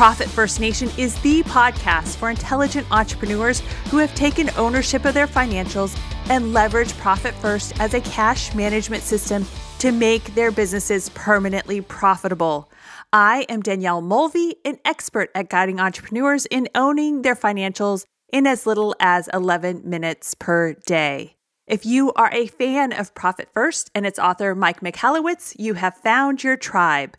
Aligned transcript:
Profit 0.00 0.30
First 0.30 0.60
Nation 0.60 0.88
is 0.96 1.20
the 1.20 1.42
podcast 1.42 2.16
for 2.16 2.30
intelligent 2.30 2.86
entrepreneurs 2.90 3.60
who 3.90 3.98
have 3.98 4.14
taken 4.14 4.48
ownership 4.56 5.04
of 5.04 5.12
their 5.12 5.26
financials 5.26 5.94
and 6.30 6.54
leverage 6.54 6.96
Profit 6.96 7.34
First 7.34 7.78
as 7.78 7.92
a 7.92 8.00
cash 8.00 8.54
management 8.54 9.02
system 9.02 9.44
to 9.78 9.92
make 9.92 10.34
their 10.34 10.50
businesses 10.50 11.10
permanently 11.10 11.82
profitable. 11.82 12.70
I 13.12 13.44
am 13.50 13.60
Danielle 13.60 14.00
Mulvey, 14.00 14.56
an 14.64 14.78
expert 14.86 15.30
at 15.34 15.50
guiding 15.50 15.80
entrepreneurs 15.80 16.46
in 16.46 16.70
owning 16.74 17.20
their 17.20 17.36
financials 17.36 18.06
in 18.32 18.46
as 18.46 18.64
little 18.64 18.96
as 19.00 19.28
11 19.34 19.82
minutes 19.84 20.34
per 20.34 20.72
day. 20.86 21.36
If 21.66 21.84
you 21.84 22.10
are 22.14 22.30
a 22.32 22.46
fan 22.46 22.94
of 22.94 23.14
Profit 23.14 23.50
First 23.52 23.90
and 23.94 24.06
its 24.06 24.18
author 24.18 24.54
Mike 24.54 24.80
Michalowicz, 24.80 25.56
you 25.58 25.74
have 25.74 25.94
found 25.98 26.42
your 26.42 26.56
tribe. 26.56 27.18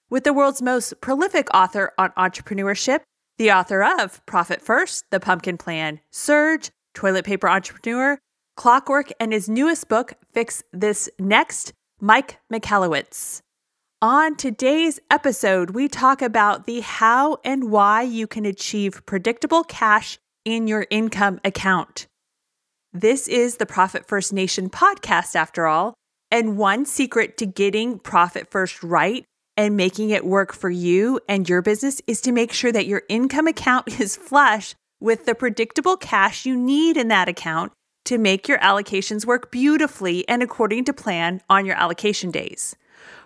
with 0.11 0.25
the 0.25 0.33
world's 0.33 0.61
most 0.61 0.99
prolific 1.01 1.47
author 1.53 1.93
on 1.97 2.11
entrepreneurship, 2.11 2.99
the 3.37 3.51
author 3.51 3.81
of 3.81 4.23
Profit 4.27 4.61
First, 4.61 5.05
The 5.09 5.21
Pumpkin 5.21 5.57
Plan, 5.57 6.01
Surge, 6.11 6.69
Toilet 6.93 7.25
Paper 7.25 7.49
Entrepreneur, 7.49 8.19
Clockwork, 8.57 9.09
and 9.19 9.31
his 9.31 9.47
newest 9.47 9.87
book, 9.87 10.13
Fix 10.33 10.61
This 10.73 11.09
Next, 11.17 11.71
Mike 12.01 12.39
Michalowicz. 12.51 13.39
On 14.01 14.35
today's 14.35 14.99
episode, 15.09 15.71
we 15.71 15.87
talk 15.87 16.21
about 16.21 16.65
the 16.65 16.81
how 16.81 17.37
and 17.45 17.71
why 17.71 18.01
you 18.01 18.27
can 18.27 18.45
achieve 18.45 19.05
predictable 19.05 19.63
cash 19.63 20.19
in 20.43 20.67
your 20.67 20.85
income 20.89 21.39
account. 21.45 22.07
This 22.91 23.29
is 23.29 23.57
the 23.57 23.65
Profit 23.65 24.05
First 24.05 24.33
Nation 24.33 24.69
podcast, 24.69 25.35
after 25.35 25.67
all, 25.67 25.93
and 26.29 26.57
one 26.57 26.85
secret 26.85 27.37
to 27.37 27.45
getting 27.45 27.97
Profit 27.97 28.51
First 28.51 28.83
right 28.83 29.23
and 29.57 29.77
making 29.77 30.09
it 30.09 30.25
work 30.25 30.53
for 30.53 30.69
you 30.69 31.19
and 31.27 31.47
your 31.47 31.61
business 31.61 32.01
is 32.07 32.21
to 32.21 32.31
make 32.31 32.51
sure 32.51 32.71
that 32.71 32.87
your 32.87 33.03
income 33.09 33.47
account 33.47 33.87
is 33.99 34.15
flush 34.15 34.75
with 34.99 35.25
the 35.25 35.35
predictable 35.35 35.97
cash 35.97 36.45
you 36.45 36.55
need 36.55 36.95
in 36.97 37.07
that 37.09 37.27
account 37.27 37.71
to 38.05 38.17
make 38.17 38.47
your 38.47 38.59
allocations 38.59 39.25
work 39.25 39.51
beautifully 39.51 40.27
and 40.27 40.41
according 40.41 40.85
to 40.85 40.93
plan 40.93 41.41
on 41.49 41.65
your 41.65 41.75
allocation 41.75 42.31
days. 42.31 42.75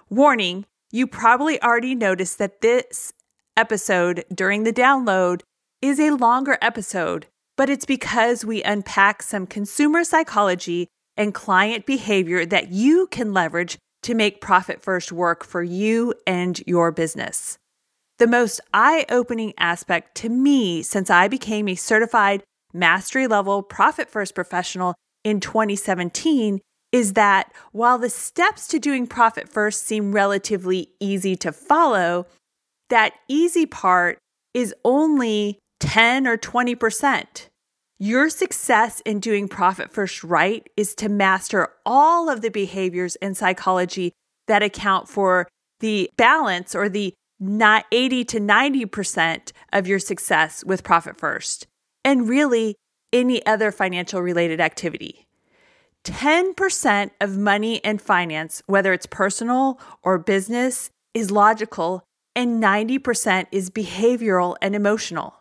Warning, 0.09 0.65
you 0.91 1.07
probably 1.07 1.61
already 1.61 1.95
noticed 1.95 2.37
that 2.39 2.61
this 2.61 3.13
episode 3.57 4.23
during 4.33 4.63
the 4.63 4.73
download 4.73 5.41
is 5.81 5.99
a 5.99 6.11
longer 6.11 6.57
episode, 6.61 7.27
but 7.57 7.69
it's 7.69 7.85
because 7.85 8.43
we 8.43 8.63
unpack 8.63 9.21
some 9.21 9.47
consumer 9.47 10.03
psychology 10.03 10.87
and 11.17 11.33
client 11.33 11.85
behavior 11.85 12.45
that 12.45 12.69
you 12.69 13.07
can 13.07 13.33
leverage 13.33 13.77
to 14.05 14.13
make 14.13 14.39
Profit 14.39 14.83
First 14.83 15.11
work 15.11 15.43
for 15.43 15.63
you 15.63 16.13
and 16.27 16.61
your 16.67 16.91
business. 16.91 17.57
The 18.19 18.27
most 18.27 18.61
eye 18.71 19.03
opening 19.09 19.53
aspect 19.57 20.13
to 20.17 20.29
me 20.29 20.83
since 20.83 21.09
I 21.09 21.27
became 21.27 21.67
a 21.67 21.73
certified 21.73 22.43
mastery 22.71 23.25
level 23.25 23.63
Profit 23.63 24.07
First 24.07 24.35
professional 24.35 24.93
in 25.23 25.39
2017 25.39 26.61
is 26.91 27.13
that 27.13 27.51
while 27.71 27.97
the 27.97 28.11
steps 28.11 28.67
to 28.67 28.77
doing 28.77 29.07
Profit 29.07 29.49
First 29.49 29.87
seem 29.87 30.11
relatively 30.11 30.89
easy 30.99 31.35
to 31.37 31.51
follow, 31.51 32.27
that 32.91 33.13
easy 33.27 33.65
part 33.65 34.19
is 34.53 34.71
only 34.85 35.57
10 35.79 36.27
or 36.27 36.37
20%. 36.37 37.47
Your 37.99 38.29
success 38.29 39.01
in 39.05 39.21
doing 39.21 39.47
profit 39.47 39.89
first 39.89 40.21
right 40.21 40.69
is 40.75 40.95
to 40.95 41.07
master 41.07 41.69
all 41.85 42.29
of 42.29 42.41
the 42.41 42.49
behaviors 42.49 43.15
and 43.17 43.37
psychology 43.37 44.11
that 44.47 44.61
account 44.61 45.07
for 45.07 45.47
the 45.79 46.09
balance 46.17 46.75
or 46.75 46.89
the 46.89 47.13
not 47.39 47.85
80 47.93 48.25
to 48.25 48.39
90% 48.41 49.53
of 49.71 49.87
your 49.87 49.99
success 49.99 50.61
with 50.65 50.83
profit 50.83 51.17
first, 51.17 51.67
and 52.03 52.27
really 52.27 52.75
any 53.13 53.45
other 53.45 53.71
financial 53.71 54.21
related 54.21 54.59
activity. 54.59 55.25
10% 56.03 57.11
of 57.21 57.37
money 57.37 57.83
and 57.83 58.01
finance, 58.01 58.61
whether 58.67 58.91
it's 58.91 59.05
personal 59.05 59.79
or 60.03 60.17
business, 60.17 60.89
is 61.13 61.31
logical, 61.31 62.03
and 62.35 62.61
90% 62.61 63.47
is 63.53 63.69
behavioral 63.69 64.57
and 64.61 64.75
emotional. 64.75 65.35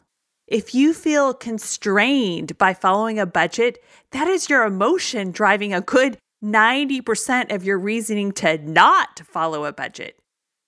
If 0.47 0.75
you 0.75 0.93
feel 0.93 1.32
constrained 1.32 2.59
by 2.59 2.75
following 2.75 3.19
a 3.19 3.25
budget, 3.25 3.82
that 4.10 4.28
is 4.28 4.50
your 4.50 4.65
emotion 4.65 5.31
driving 5.31 5.72
a 5.72 5.81
good 5.81 6.19
90% 6.44 7.50
of 7.50 7.65
your 7.65 7.78
reasoning 7.78 8.31
to 8.32 8.59
not 8.59 9.22
follow 9.25 9.65
a 9.65 9.72
budget. 9.72 10.19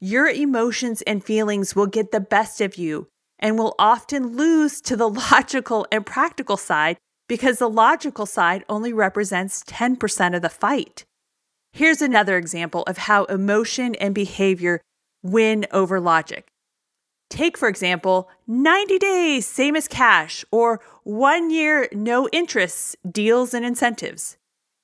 Your 0.00 0.28
emotions 0.28 1.02
and 1.02 1.22
feelings 1.22 1.76
will 1.76 1.86
get 1.86 2.10
the 2.10 2.20
best 2.20 2.62
of 2.62 2.76
you 2.76 3.08
and 3.38 3.58
will 3.58 3.74
often 3.78 4.36
lose 4.36 4.80
to 4.80 4.96
the 4.96 5.08
logical 5.30 5.86
and 5.92 6.06
practical 6.06 6.56
side 6.56 6.96
because 7.28 7.58
the 7.58 7.68
logical 7.68 8.24
side 8.24 8.64
only 8.70 8.94
represents 8.94 9.62
10% 9.64 10.34
of 10.34 10.40
the 10.40 10.48
fight. 10.48 11.04
Here's 11.72 12.00
another 12.00 12.38
example 12.38 12.82
of 12.84 12.96
how 12.96 13.24
emotion 13.24 13.94
and 13.96 14.14
behavior 14.14 14.80
win 15.22 15.66
over 15.70 16.00
logic. 16.00 16.48
Take, 17.28 17.58
for 17.58 17.68
example, 17.68 18.28
90 18.46 18.98
days, 18.98 19.46
same 19.46 19.74
as 19.74 19.88
cash, 19.88 20.44
or 20.52 20.80
one 21.02 21.50
year, 21.50 21.88
no 21.92 22.28
interest 22.28 22.96
deals 23.10 23.52
and 23.52 23.64
incentives. 23.64 24.36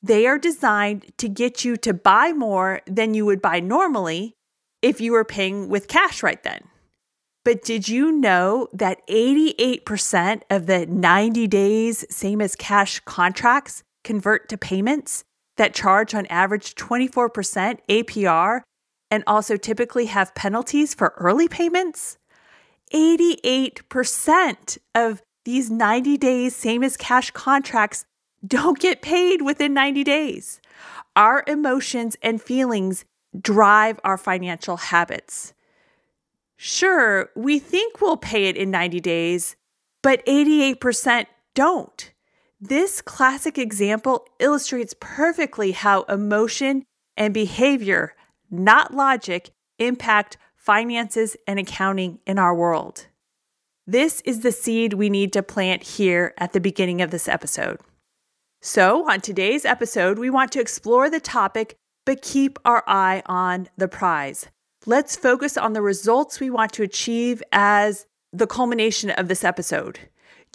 They 0.03 0.27
are 0.27 0.39
designed 0.39 1.13
to 1.19 1.29
get 1.29 1.65
you 1.65 1.77
to 1.79 1.95
buy 1.95 2.33
more 2.33 2.81
than 2.87 3.15
you 3.15 3.25
would 3.25 3.41
buy 3.41 3.61
normally 3.61 4.35
if 4.83 5.01
you 5.01 5.13
were 5.13 5.25
paying 5.25 5.69
with 5.69 5.87
cash 5.87 6.23
right 6.23 6.43
then. 6.43 6.65
But 7.45 7.63
did 7.63 7.89
you 7.89 8.11
know 8.11 8.69
that 8.73 9.07
88% 9.09 10.43
of 10.51 10.67
the 10.67 10.87
90 10.87 11.47
days, 11.47 12.05
same 12.11 12.41
as 12.41 12.57
cash 12.57 13.01
contracts 13.01 13.83
convert 14.05 14.49
to 14.49 14.59
payments 14.59 15.25
that 15.57 15.75
charge 15.75 16.15
on 16.15 16.27
average 16.27 16.75
24% 16.75 17.79
APR 17.89 18.61
and 19.11 19.25
also 19.27 19.57
typically 19.57 20.07
have 20.07 20.35
penalties 20.35 20.95
for 20.95 21.15
early 21.19 21.49
payments? 21.49 22.17
88% 22.93 24.79
of 24.95 25.23
these 25.45 25.71
90 25.71 26.17
days, 26.19 26.55
same 26.55 26.83
as 26.83 26.97
cash 26.97 27.31
contracts, 27.31 28.05
don't 28.47 28.79
get 28.79 29.03
paid 29.03 29.43
within 29.43 29.75
90 29.75 30.05
days. 30.05 30.61
Our 31.17 31.45
emotions 31.47 32.17
and 32.23 32.41
feelings 32.41 33.05
drive 33.39 33.99
our 34.05 34.17
financial 34.17 34.77
habits. 34.77 35.55
Sure, 36.57 37.31
we 37.35 37.59
think 37.59 38.01
we'll 38.01 38.17
pay 38.17 38.47
it 38.47 38.57
in 38.57 38.71
90 38.71 39.01
days, 39.01 39.57
but 40.03 40.25
88% 40.27 41.27
don't. 41.55 42.13
This 42.61 43.03
classic 43.03 43.59
example 43.59 44.27
illustrates 44.39 44.95
perfectly 45.01 45.73
how 45.73 46.03
emotion 46.03 46.85
and 47.17 47.35
behavior, 47.35 48.15
not 48.51 48.95
logic, 48.95 49.51
impact 49.79 50.37
finances, 50.63 51.37
and 51.47 51.59
accounting 51.59 52.21
in 52.25 52.39
our 52.39 52.55
world. 52.55 53.07
This 53.85 54.21
is 54.21 54.41
the 54.41 54.53
seed 54.53 54.93
we 54.93 55.11
need 55.11 55.33
to 55.33 55.43
plant 55.43 55.83
here 55.83 56.35
at 56.39 56.53
the 56.53 56.61
beginning 56.61 57.03
of 57.03 57.11
this 57.11 57.27
episode. 57.27 57.81
So, 58.61 59.11
on 59.11 59.21
today's 59.21 59.65
episode, 59.65 60.21
we 60.21 60.31
want 60.31 60.53
to 60.53 60.61
explore 60.61 61.11
the 61.11 61.19
topic, 61.19 61.75
but 62.07 62.23
keep 62.23 62.61
our 62.65 62.85
eye 62.87 63.25
on 63.27 63.69
the 63.77 63.89
prize. 63.89 64.47
Let's 64.87 65.17
focus 65.17 65.57
on 65.57 65.73
the 65.73 65.83
results 65.83 66.39
we 66.39 66.49
want 66.49 66.73
to 66.75 66.85
achieve 66.85 67.43
as 67.51 68.07
the 68.33 68.47
culmination 68.47 69.11
of 69.11 69.27
this 69.27 69.43
episode. 69.43 69.99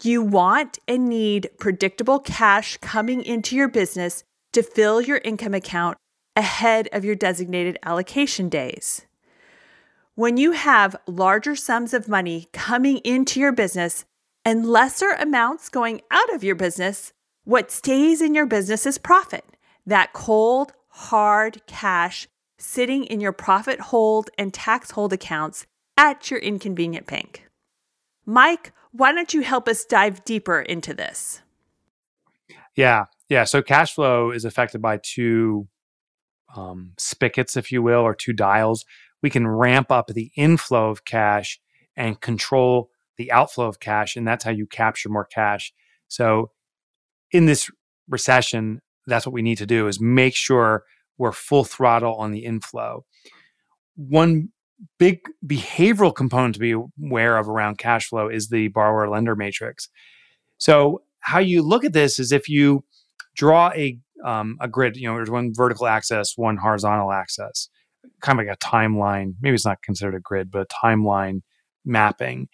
You 0.02 0.22
want 0.22 0.78
and 0.88 1.06
need 1.06 1.50
predictable 1.58 2.18
cash 2.18 2.78
coming 2.78 3.22
into 3.22 3.56
your 3.56 3.68
business 3.68 4.24
to 4.54 4.62
fill 4.62 5.02
your 5.02 5.18
income 5.18 5.54
account 5.54 5.98
ahead 6.34 6.88
of 6.92 7.04
your 7.04 7.14
designated 7.14 7.78
allocation 7.82 8.48
days. 8.48 9.02
When 10.18 10.36
you 10.36 10.50
have 10.50 10.96
larger 11.06 11.54
sums 11.54 11.94
of 11.94 12.08
money 12.08 12.48
coming 12.52 12.98
into 13.04 13.38
your 13.38 13.52
business 13.52 14.04
and 14.44 14.66
lesser 14.66 15.10
amounts 15.10 15.68
going 15.68 16.00
out 16.10 16.34
of 16.34 16.42
your 16.42 16.56
business, 16.56 17.12
what 17.44 17.70
stays 17.70 18.20
in 18.20 18.34
your 18.34 18.44
business 18.44 18.84
is 18.84 18.98
profit. 18.98 19.44
That 19.86 20.12
cold, 20.12 20.72
hard 20.88 21.64
cash 21.68 22.26
sitting 22.58 23.04
in 23.04 23.20
your 23.20 23.30
profit 23.30 23.78
hold 23.78 24.28
and 24.36 24.52
tax 24.52 24.90
hold 24.90 25.12
accounts 25.12 25.66
at 25.96 26.32
your 26.32 26.40
inconvenient 26.40 27.06
bank. 27.06 27.48
Mike, 28.26 28.72
why 28.90 29.12
don't 29.12 29.32
you 29.32 29.42
help 29.42 29.68
us 29.68 29.84
dive 29.84 30.24
deeper 30.24 30.60
into 30.60 30.92
this? 30.92 31.42
Yeah. 32.74 33.04
Yeah. 33.28 33.44
So 33.44 33.62
cash 33.62 33.94
flow 33.94 34.32
is 34.32 34.44
affected 34.44 34.82
by 34.82 34.98
two 35.00 35.68
um, 36.56 36.94
spigots, 36.98 37.56
if 37.56 37.70
you 37.70 37.82
will, 37.82 38.00
or 38.00 38.16
two 38.16 38.32
dials. 38.32 38.84
We 39.22 39.30
can 39.30 39.46
ramp 39.46 39.90
up 39.90 40.08
the 40.08 40.30
inflow 40.36 40.90
of 40.90 41.04
cash 41.04 41.60
and 41.96 42.20
control 42.20 42.90
the 43.16 43.32
outflow 43.32 43.66
of 43.66 43.80
cash. 43.80 44.16
And 44.16 44.26
that's 44.26 44.44
how 44.44 44.50
you 44.50 44.66
capture 44.66 45.08
more 45.08 45.24
cash. 45.24 45.72
So 46.06 46.52
in 47.32 47.46
this 47.46 47.70
recession, 48.08 48.80
that's 49.06 49.26
what 49.26 49.32
we 49.32 49.42
need 49.42 49.58
to 49.58 49.66
do 49.66 49.88
is 49.88 50.00
make 50.00 50.34
sure 50.34 50.84
we're 51.18 51.32
full 51.32 51.64
throttle 51.64 52.14
on 52.14 52.30
the 52.30 52.44
inflow. 52.44 53.04
One 53.96 54.50
big 54.98 55.20
behavioral 55.44 56.14
component 56.14 56.54
to 56.54 56.60
be 56.60 56.72
aware 56.72 57.36
of 57.36 57.48
around 57.48 57.78
cash 57.78 58.08
flow 58.08 58.28
is 58.28 58.48
the 58.48 58.68
borrower 58.68 59.08
lender 59.08 59.34
matrix. 59.34 59.88
So 60.58 61.02
how 61.20 61.40
you 61.40 61.62
look 61.62 61.84
at 61.84 61.92
this 61.92 62.18
is 62.18 62.30
if 62.30 62.48
you 62.48 62.84
draw 63.34 63.70
a 63.74 63.98
um, 64.24 64.56
a 64.60 64.66
grid, 64.66 64.96
you 64.96 65.08
know, 65.08 65.14
there's 65.14 65.30
one 65.30 65.52
vertical 65.54 65.86
axis, 65.86 66.34
one 66.36 66.56
horizontal 66.56 67.12
axis, 67.12 67.68
kind 68.20 68.38
of 68.38 68.46
like 68.46 68.54
a 68.54 68.64
timeline. 68.64 69.34
Maybe 69.40 69.54
it's 69.54 69.64
not 69.64 69.82
considered 69.82 70.14
a 70.14 70.20
grid, 70.20 70.50
but 70.50 70.62
a 70.62 70.86
timeline 70.86 71.42
mapping. 71.84 72.48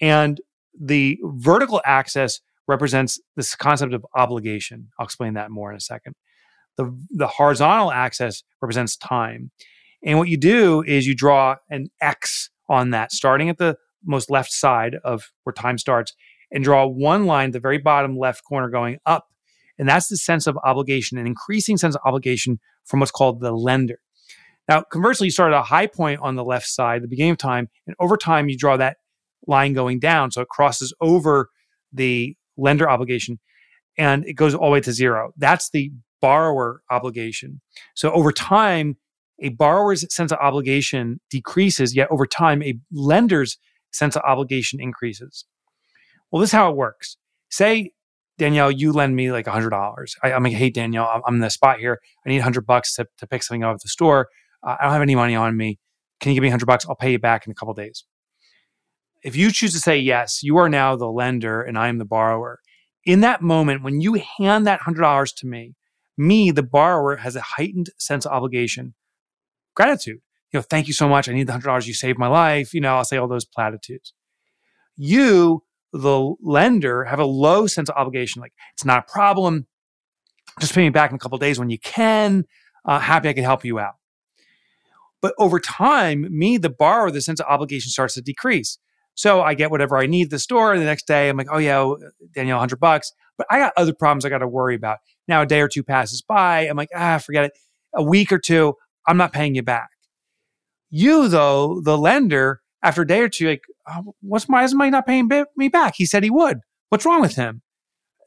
And 0.00 0.40
the 0.80 1.18
vertical 1.22 1.80
axis 1.84 2.40
represents 2.66 3.18
this 3.36 3.54
concept 3.54 3.94
of 3.94 4.06
obligation. 4.14 4.88
I'll 4.98 5.04
explain 5.04 5.34
that 5.34 5.50
more 5.50 5.70
in 5.70 5.76
a 5.76 5.80
second. 5.80 6.14
The, 6.76 6.96
the 7.10 7.26
horizontal 7.26 7.90
axis 7.90 8.44
represents 8.62 8.96
time. 8.96 9.50
And 10.04 10.18
what 10.18 10.28
you 10.28 10.36
do 10.36 10.82
is 10.86 11.06
you 11.06 11.14
draw 11.16 11.56
an 11.70 11.88
X 12.00 12.50
on 12.68 12.90
that, 12.90 13.10
starting 13.10 13.48
at 13.48 13.58
the 13.58 13.76
most 14.04 14.30
left 14.30 14.52
side 14.52 14.96
of 15.02 15.32
where 15.42 15.52
time 15.52 15.78
starts, 15.78 16.14
and 16.52 16.62
draw 16.62 16.86
one 16.86 17.26
line 17.26 17.48
at 17.48 17.52
the 17.52 17.60
very 17.60 17.78
bottom 17.78 18.16
left 18.16 18.44
corner 18.44 18.70
going 18.70 18.98
up. 19.04 19.26
And 19.78 19.88
that's 19.88 20.08
the 20.08 20.16
sense 20.16 20.46
of 20.46 20.56
obligation, 20.64 21.18
an 21.18 21.26
increasing 21.26 21.76
sense 21.76 21.94
of 21.94 22.02
obligation 22.04 22.60
from 22.84 23.00
what's 23.00 23.12
called 23.12 23.40
the 23.40 23.52
lender. 23.52 23.98
Now, 24.68 24.82
conversely, 24.82 25.28
you 25.28 25.30
start 25.30 25.52
at 25.52 25.58
a 25.58 25.62
high 25.62 25.86
point 25.86 26.20
on 26.20 26.36
the 26.36 26.44
left 26.44 26.66
side, 26.66 27.02
the 27.02 27.08
beginning 27.08 27.32
of 27.32 27.38
time, 27.38 27.68
and 27.86 27.96
over 27.98 28.16
time, 28.16 28.48
you 28.48 28.56
draw 28.56 28.76
that 28.76 28.98
line 29.46 29.72
going 29.72 29.98
down. 29.98 30.30
So 30.30 30.42
it 30.42 30.48
crosses 30.48 30.92
over 31.00 31.48
the 31.92 32.36
lender 32.56 32.88
obligation 32.88 33.38
and 33.96 34.24
it 34.26 34.34
goes 34.34 34.54
all 34.54 34.68
the 34.68 34.74
way 34.74 34.80
to 34.80 34.92
zero. 34.92 35.32
That's 35.36 35.70
the 35.70 35.90
borrower 36.20 36.82
obligation. 36.90 37.60
So 37.94 38.12
over 38.12 38.32
time, 38.32 38.96
a 39.40 39.50
borrower's 39.50 40.04
sense 40.14 40.32
of 40.32 40.38
obligation 40.38 41.20
decreases, 41.30 41.94
yet 41.94 42.08
over 42.10 42.26
time, 42.26 42.62
a 42.62 42.74
lender's 42.92 43.58
sense 43.92 44.16
of 44.16 44.22
obligation 44.22 44.80
increases. 44.80 45.44
Well, 46.30 46.40
this 46.40 46.50
is 46.50 46.54
how 46.54 46.70
it 46.70 46.76
works. 46.76 47.16
Say, 47.50 47.92
Danielle, 48.36 48.70
you 48.70 48.92
lend 48.92 49.16
me 49.16 49.32
like 49.32 49.46
$100. 49.46 50.10
I, 50.22 50.30
am 50.30 50.44
like, 50.44 50.52
hey, 50.52 50.70
Danielle, 50.70 51.10
I'm, 51.12 51.22
I'm, 51.26 51.34
in 51.36 51.40
the 51.40 51.50
spot 51.50 51.78
here. 51.78 51.98
I 52.24 52.28
need 52.28 52.38
100 52.38 52.66
bucks 52.66 52.94
to, 52.96 53.06
to 53.18 53.26
pick 53.26 53.42
something 53.42 53.64
up 53.64 53.74
at 53.74 53.80
the 53.80 53.88
store. 53.88 54.28
I 54.62 54.76
don't 54.82 54.92
have 54.92 55.02
any 55.02 55.14
money 55.14 55.34
on 55.34 55.56
me. 55.56 55.78
Can 56.20 56.30
you 56.30 56.36
give 56.36 56.42
me 56.42 56.48
100 56.48 56.66
bucks? 56.66 56.86
I'll 56.88 56.96
pay 56.96 57.12
you 57.12 57.18
back 57.18 57.46
in 57.46 57.52
a 57.52 57.54
couple 57.54 57.74
days. 57.74 58.04
If 59.22 59.36
you 59.36 59.50
choose 59.50 59.72
to 59.72 59.80
say 59.80 59.98
yes, 59.98 60.42
you 60.42 60.56
are 60.56 60.68
now 60.68 60.96
the 60.96 61.10
lender 61.10 61.62
and 61.62 61.78
I 61.78 61.88
am 61.88 61.98
the 61.98 62.04
borrower. 62.04 62.60
In 63.04 63.20
that 63.20 63.42
moment, 63.42 63.82
when 63.82 64.00
you 64.00 64.14
hand 64.38 64.66
that 64.66 64.80
$100 64.80 65.36
to 65.36 65.46
me, 65.46 65.74
me, 66.16 66.50
the 66.50 66.62
borrower, 66.62 67.16
has 67.16 67.36
a 67.36 67.40
heightened 67.40 67.90
sense 67.98 68.26
of 68.26 68.32
obligation, 68.32 68.94
gratitude. 69.74 70.20
You 70.52 70.58
know, 70.58 70.62
thank 70.62 70.88
you 70.88 70.92
so 70.92 71.08
much. 71.08 71.28
I 71.28 71.32
need 71.32 71.46
the 71.46 71.52
$100. 71.52 71.86
You 71.86 71.94
saved 71.94 72.18
my 72.18 72.26
life. 72.26 72.74
You 72.74 72.80
know, 72.80 72.96
I'll 72.96 73.04
say 73.04 73.16
all 73.16 73.28
those 73.28 73.44
platitudes. 73.44 74.14
You, 74.96 75.62
the 75.92 76.34
lender, 76.42 77.04
have 77.04 77.20
a 77.20 77.24
low 77.24 77.66
sense 77.66 77.88
of 77.88 77.96
obligation. 77.96 78.40
Like, 78.40 78.52
it's 78.74 78.84
not 78.84 79.04
a 79.08 79.12
problem. 79.12 79.66
Just 80.58 80.74
pay 80.74 80.82
me 80.82 80.90
back 80.90 81.10
in 81.10 81.16
a 81.16 81.18
couple 81.18 81.38
days 81.38 81.58
when 81.58 81.70
you 81.70 81.78
can. 81.78 82.44
Uh, 82.84 82.98
happy 82.98 83.28
I 83.28 83.32
can 83.32 83.44
help 83.44 83.64
you 83.64 83.78
out. 83.78 83.94
But 85.20 85.34
over 85.38 85.58
time, 85.58 86.26
me, 86.30 86.58
the 86.58 86.70
borrower, 86.70 87.10
the 87.10 87.20
sense 87.20 87.40
of 87.40 87.46
obligation 87.46 87.90
starts 87.90 88.14
to 88.14 88.22
decrease. 88.22 88.78
So 89.14 89.42
I 89.42 89.54
get 89.54 89.72
whatever 89.72 89.98
I 89.98 90.06
need 90.06 90.26
at 90.26 90.30
the 90.30 90.38
store. 90.38 90.72
And 90.72 90.80
the 90.80 90.86
next 90.86 91.08
day, 91.08 91.28
I'm 91.28 91.36
like, 91.36 91.48
oh, 91.50 91.58
yeah, 91.58 91.92
Danielle, 92.34 92.58
100 92.58 92.78
bucks. 92.78 93.12
But 93.36 93.48
I 93.50 93.58
got 93.58 93.72
other 93.76 93.92
problems 93.92 94.24
I 94.24 94.28
got 94.28 94.38
to 94.38 94.48
worry 94.48 94.76
about. 94.76 94.98
Now, 95.26 95.42
a 95.42 95.46
day 95.46 95.60
or 95.60 95.68
two 95.68 95.82
passes 95.82 96.22
by. 96.22 96.68
I'm 96.68 96.76
like, 96.76 96.90
ah, 96.94 97.18
forget 97.18 97.44
it. 97.44 97.52
A 97.96 98.02
week 98.02 98.30
or 98.30 98.38
two, 98.38 98.74
I'm 99.06 99.16
not 99.16 99.32
paying 99.32 99.56
you 99.56 99.62
back. 99.62 99.88
You, 100.90 101.28
though, 101.28 101.80
the 101.80 101.98
lender, 101.98 102.60
after 102.82 103.02
a 103.02 103.06
day 103.06 103.20
or 103.20 103.28
two, 103.28 103.48
like, 103.48 103.62
oh, 103.88 104.14
what's 104.20 104.48
my, 104.48 104.62
is 104.62 104.74
my 104.74 104.88
not 104.88 105.06
paying 105.06 105.28
me 105.56 105.68
back? 105.68 105.94
He 105.96 106.06
said 106.06 106.22
he 106.22 106.30
would. 106.30 106.58
What's 106.90 107.04
wrong 107.04 107.20
with 107.20 107.34
him? 107.34 107.62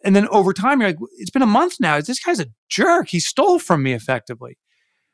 And 0.04 0.16
then 0.16 0.28
over 0.28 0.52
time, 0.52 0.82
you're 0.82 0.90
like, 0.90 1.00
it's 1.18 1.32
been 1.32 1.42
a 1.42 1.48
month 1.48 1.76
now. 1.80 2.02
This 2.02 2.20
guy's 2.20 2.40
a 2.40 2.48
jerk. 2.70 3.10
He 3.10 3.20
stole 3.20 3.60
from 3.60 3.84
me 3.84 3.94
effectively. 3.94 4.58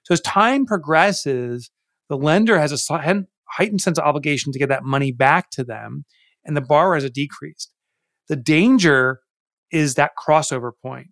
So 0.08 0.14
as 0.14 0.22
time 0.22 0.66
progresses, 0.66 1.70
the 2.08 2.18
lender 2.18 2.58
has 2.58 2.72
a 2.72 3.26
heightened 3.50 3.82
sense 3.82 3.98
of 3.98 4.06
obligation 4.06 4.54
to 4.54 4.60
get 4.60 4.70
that 4.70 4.86
money 4.86 5.12
back 5.12 5.50
to 5.52 5.66
them, 5.66 6.06
and 6.46 6.56
the 6.56 6.62
borrower 6.62 6.94
has 6.94 7.04
a 7.04 7.10
decreased. 7.10 7.74
The 8.30 8.38
danger 8.38 9.20
is 9.70 9.96
that 9.96 10.12
crossover 10.18 10.72
point. 10.82 11.08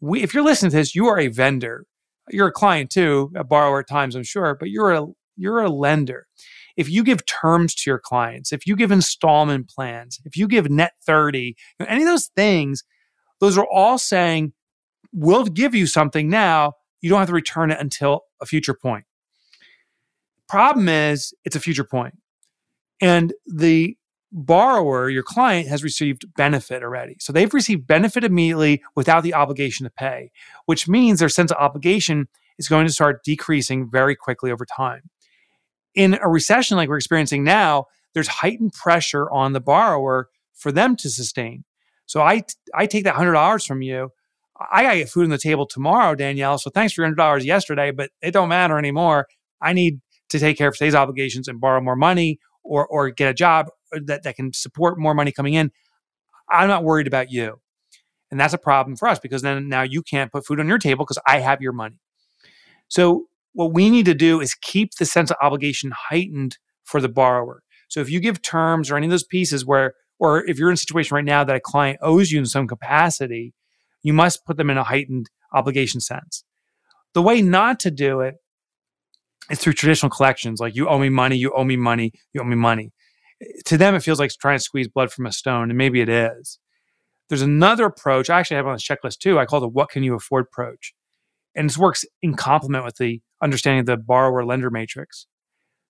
We, 0.00 0.22
if 0.22 0.34
you're 0.34 0.44
listening 0.44 0.70
to 0.70 0.76
this, 0.76 0.94
you 0.94 1.06
are 1.06 1.18
a 1.18 1.26
vendor. 1.26 1.84
You're 2.30 2.46
a 2.46 2.52
client 2.52 2.90
too, 2.90 3.32
a 3.34 3.42
borrower 3.42 3.80
at 3.80 3.88
times, 3.88 4.14
I'm 4.14 4.22
sure, 4.22 4.54
but 4.54 4.70
you're 4.70 4.92
a 4.92 5.06
you're 5.36 5.60
a 5.60 5.68
lender. 5.68 6.28
If 6.76 6.88
you 6.88 7.02
give 7.02 7.26
terms 7.26 7.74
to 7.74 7.90
your 7.90 7.98
clients, 7.98 8.52
if 8.52 8.68
you 8.68 8.76
give 8.76 8.92
installment 8.92 9.68
plans, 9.68 10.20
if 10.24 10.36
you 10.36 10.46
give 10.46 10.70
net 10.70 10.92
30, 11.04 11.56
any 11.80 12.02
of 12.02 12.08
those 12.08 12.30
things, 12.36 12.84
those 13.40 13.58
are 13.58 13.66
all 13.72 13.98
saying, 13.98 14.52
we'll 15.12 15.44
give 15.46 15.74
you 15.74 15.88
something 15.88 16.30
now. 16.30 16.74
You 17.00 17.10
don't 17.10 17.18
have 17.18 17.28
to 17.28 17.34
return 17.34 17.70
it 17.70 17.80
until 17.80 18.22
a 18.40 18.46
future 18.46 18.74
point. 18.74 19.04
Problem 20.48 20.88
is, 20.88 21.34
it's 21.44 21.56
a 21.56 21.60
future 21.60 21.84
point. 21.84 22.14
And 23.00 23.32
the 23.46 23.96
borrower, 24.32 25.08
your 25.08 25.22
client, 25.22 25.68
has 25.68 25.82
received 25.82 26.26
benefit 26.36 26.82
already. 26.82 27.16
So 27.20 27.32
they've 27.32 27.52
received 27.52 27.86
benefit 27.86 28.24
immediately 28.24 28.82
without 28.96 29.22
the 29.22 29.34
obligation 29.34 29.84
to 29.84 29.90
pay, 29.90 30.30
which 30.66 30.88
means 30.88 31.20
their 31.20 31.28
sense 31.28 31.50
of 31.50 31.58
obligation 31.58 32.28
is 32.58 32.68
going 32.68 32.86
to 32.86 32.92
start 32.92 33.22
decreasing 33.24 33.88
very 33.90 34.16
quickly 34.16 34.50
over 34.50 34.66
time. 34.66 35.02
In 35.94 36.18
a 36.22 36.28
recession 36.28 36.76
like 36.76 36.88
we're 36.88 36.96
experiencing 36.96 37.44
now, 37.44 37.86
there's 38.14 38.28
heightened 38.28 38.72
pressure 38.72 39.30
on 39.30 39.52
the 39.52 39.60
borrower 39.60 40.28
for 40.54 40.72
them 40.72 40.96
to 40.96 41.08
sustain. 41.08 41.64
So 42.06 42.20
I, 42.20 42.42
I 42.74 42.86
take 42.86 43.04
that 43.04 43.14
$100 43.14 43.66
from 43.66 43.82
you. 43.82 44.10
I 44.72 44.82
got 44.82 44.92
to 44.92 44.98
get 44.98 45.08
food 45.08 45.24
on 45.24 45.30
the 45.30 45.38
table 45.38 45.66
tomorrow, 45.66 46.14
Danielle. 46.14 46.58
So 46.58 46.70
thanks 46.70 46.92
for 46.92 47.04
your 47.04 47.14
$100 47.14 47.44
yesterday, 47.44 47.90
but 47.90 48.10
it 48.20 48.32
don't 48.32 48.48
matter 48.48 48.78
anymore. 48.78 49.26
I 49.62 49.72
need 49.72 50.00
to 50.30 50.38
take 50.38 50.58
care 50.58 50.68
of 50.68 50.76
today's 50.76 50.94
obligations 50.94 51.48
and 51.48 51.60
borrow 51.60 51.80
more 51.80 51.96
money 51.96 52.38
or 52.68 52.86
or 52.86 53.10
get 53.10 53.30
a 53.30 53.34
job 53.34 53.68
uh, 53.94 54.00
that, 54.06 54.22
that 54.22 54.36
can 54.36 54.52
support 54.52 54.98
more 54.98 55.14
money 55.14 55.32
coming 55.32 55.54
in, 55.54 55.72
I'm 56.50 56.68
not 56.68 56.84
worried 56.84 57.06
about 57.06 57.30
you. 57.30 57.60
And 58.30 58.38
that's 58.38 58.54
a 58.54 58.58
problem 58.58 58.96
for 58.96 59.08
us 59.08 59.18
because 59.18 59.42
then 59.42 59.68
now 59.68 59.82
you 59.82 60.02
can't 60.02 60.30
put 60.30 60.46
food 60.46 60.60
on 60.60 60.68
your 60.68 60.78
table 60.78 61.04
because 61.04 61.20
I 61.26 61.38
have 61.38 61.62
your 61.62 61.72
money. 61.72 61.96
So 62.88 63.26
what 63.54 63.72
we 63.72 63.88
need 63.88 64.04
to 64.04 64.14
do 64.14 64.40
is 64.40 64.54
keep 64.54 64.94
the 64.94 65.06
sense 65.06 65.30
of 65.30 65.38
obligation 65.42 65.92
heightened 66.10 66.58
for 66.84 67.00
the 67.00 67.08
borrower. 67.08 67.62
So 67.88 68.00
if 68.00 68.10
you 68.10 68.20
give 68.20 68.42
terms 68.42 68.90
or 68.90 68.96
any 68.96 69.06
of 69.06 69.10
those 69.10 69.24
pieces 69.24 69.64
where, 69.64 69.94
or 70.18 70.44
if 70.44 70.58
you're 70.58 70.68
in 70.68 70.74
a 70.74 70.78
situation 70.78 71.14
right 71.14 71.24
now 71.24 71.42
that 71.44 71.56
a 71.56 71.60
client 71.60 71.98
owes 72.02 72.30
you 72.30 72.38
in 72.38 72.46
some 72.46 72.68
capacity, 72.68 73.54
you 74.02 74.12
must 74.12 74.44
put 74.44 74.56
them 74.56 74.70
in 74.70 74.78
a 74.78 74.84
heightened 74.84 75.28
obligation 75.52 76.00
sense. 76.00 76.44
The 77.14 77.22
way 77.22 77.42
not 77.42 77.80
to 77.80 77.90
do 77.90 78.20
it's 78.20 79.62
through 79.62 79.72
traditional 79.72 80.10
collections 80.10 80.60
like 80.60 80.76
you 80.76 80.88
owe 80.88 80.98
me 80.98 81.08
money 81.08 81.36
you 81.36 81.52
owe 81.54 81.64
me 81.64 81.76
money 81.76 82.12
you 82.32 82.40
owe 82.40 82.44
me 82.44 82.56
money. 82.56 82.92
To 83.66 83.78
them 83.78 83.94
it 83.94 84.02
feels 84.02 84.18
like 84.18 84.30
trying 84.40 84.58
to 84.58 84.64
squeeze 84.64 84.88
blood 84.88 85.10
from 85.10 85.26
a 85.26 85.32
stone 85.32 85.70
and 85.70 85.78
maybe 85.78 86.00
it 86.00 86.08
is. 86.08 86.58
There's 87.28 87.42
another 87.42 87.86
approach 87.86 88.30
i 88.30 88.38
actually 88.38 88.56
have 88.56 88.66
on 88.66 88.74
this 88.74 88.86
checklist 88.86 89.18
too. 89.18 89.38
I 89.38 89.46
call 89.46 89.60
the 89.60 89.68
what 89.68 89.90
can 89.90 90.02
you 90.02 90.14
afford 90.14 90.46
approach. 90.46 90.94
And 91.54 91.68
this 91.68 91.78
works 91.78 92.04
in 92.22 92.34
complement 92.34 92.84
with 92.84 92.96
the 92.96 93.20
understanding 93.42 93.80
of 93.80 93.86
the 93.86 93.96
borrower 93.96 94.44
lender 94.44 94.70
matrix. 94.70 95.26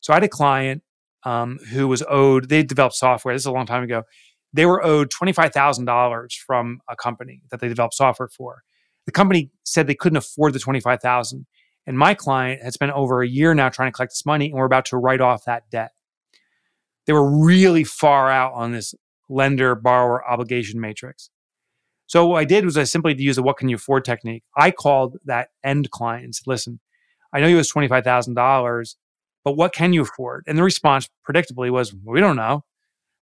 So 0.00 0.12
i 0.12 0.16
had 0.16 0.24
a 0.24 0.28
client 0.28 0.82
um, 1.24 1.58
who 1.72 1.88
was 1.88 2.02
owed 2.08 2.48
they 2.48 2.62
developed 2.62 2.94
software 2.94 3.34
this 3.34 3.42
is 3.42 3.46
a 3.46 3.52
long 3.52 3.66
time 3.66 3.82
ago 3.82 4.04
they 4.52 4.66
were 4.66 4.84
owed 4.84 5.10
$25,000 5.10 6.32
from 6.46 6.80
a 6.88 6.96
company 6.96 7.42
that 7.50 7.60
they 7.60 7.68
developed 7.68 7.94
software 7.94 8.28
for. 8.28 8.62
The 9.06 9.12
company 9.12 9.50
said 9.64 9.86
they 9.86 9.94
couldn't 9.94 10.16
afford 10.16 10.52
the 10.52 10.58
25,000 10.58 11.46
and 11.86 11.98
my 11.98 12.14
client 12.14 12.62
had 12.62 12.74
spent 12.74 12.92
over 12.92 13.22
a 13.22 13.28
year 13.28 13.54
now 13.54 13.70
trying 13.70 13.88
to 13.90 13.96
collect 13.96 14.12
this 14.12 14.26
money 14.26 14.46
and 14.46 14.54
we're 14.54 14.66
about 14.66 14.84
to 14.86 14.98
write 14.98 15.20
off 15.20 15.44
that 15.44 15.70
debt. 15.70 15.92
They 17.06 17.14
were 17.14 17.44
really 17.44 17.84
far 17.84 18.30
out 18.30 18.52
on 18.52 18.72
this 18.72 18.94
lender 19.30 19.74
borrower 19.74 20.26
obligation 20.28 20.80
matrix. 20.80 21.30
So 22.06 22.26
what 22.26 22.38
I 22.38 22.44
did 22.44 22.64
was 22.64 22.76
I 22.76 22.84
simply 22.84 23.14
used 23.18 23.38
the 23.38 23.42
what 23.42 23.58
can 23.58 23.68
you 23.68 23.76
afford 23.76 24.04
technique. 24.04 24.42
I 24.56 24.70
called 24.70 25.16
that 25.24 25.48
end 25.64 25.90
client 25.90 26.24
and 26.24 26.34
said, 26.34 26.46
listen, 26.46 26.80
I 27.32 27.40
know 27.40 27.46
you 27.46 27.56
was 27.56 27.72
$25,000, 27.72 28.94
but 29.44 29.56
what 29.56 29.74
can 29.74 29.92
you 29.92 30.02
afford? 30.02 30.44
And 30.46 30.58
the 30.58 30.62
response 30.62 31.08
predictably 31.28 31.70
was, 31.70 31.94
we 32.04 32.20
don't 32.20 32.36
know. 32.36 32.64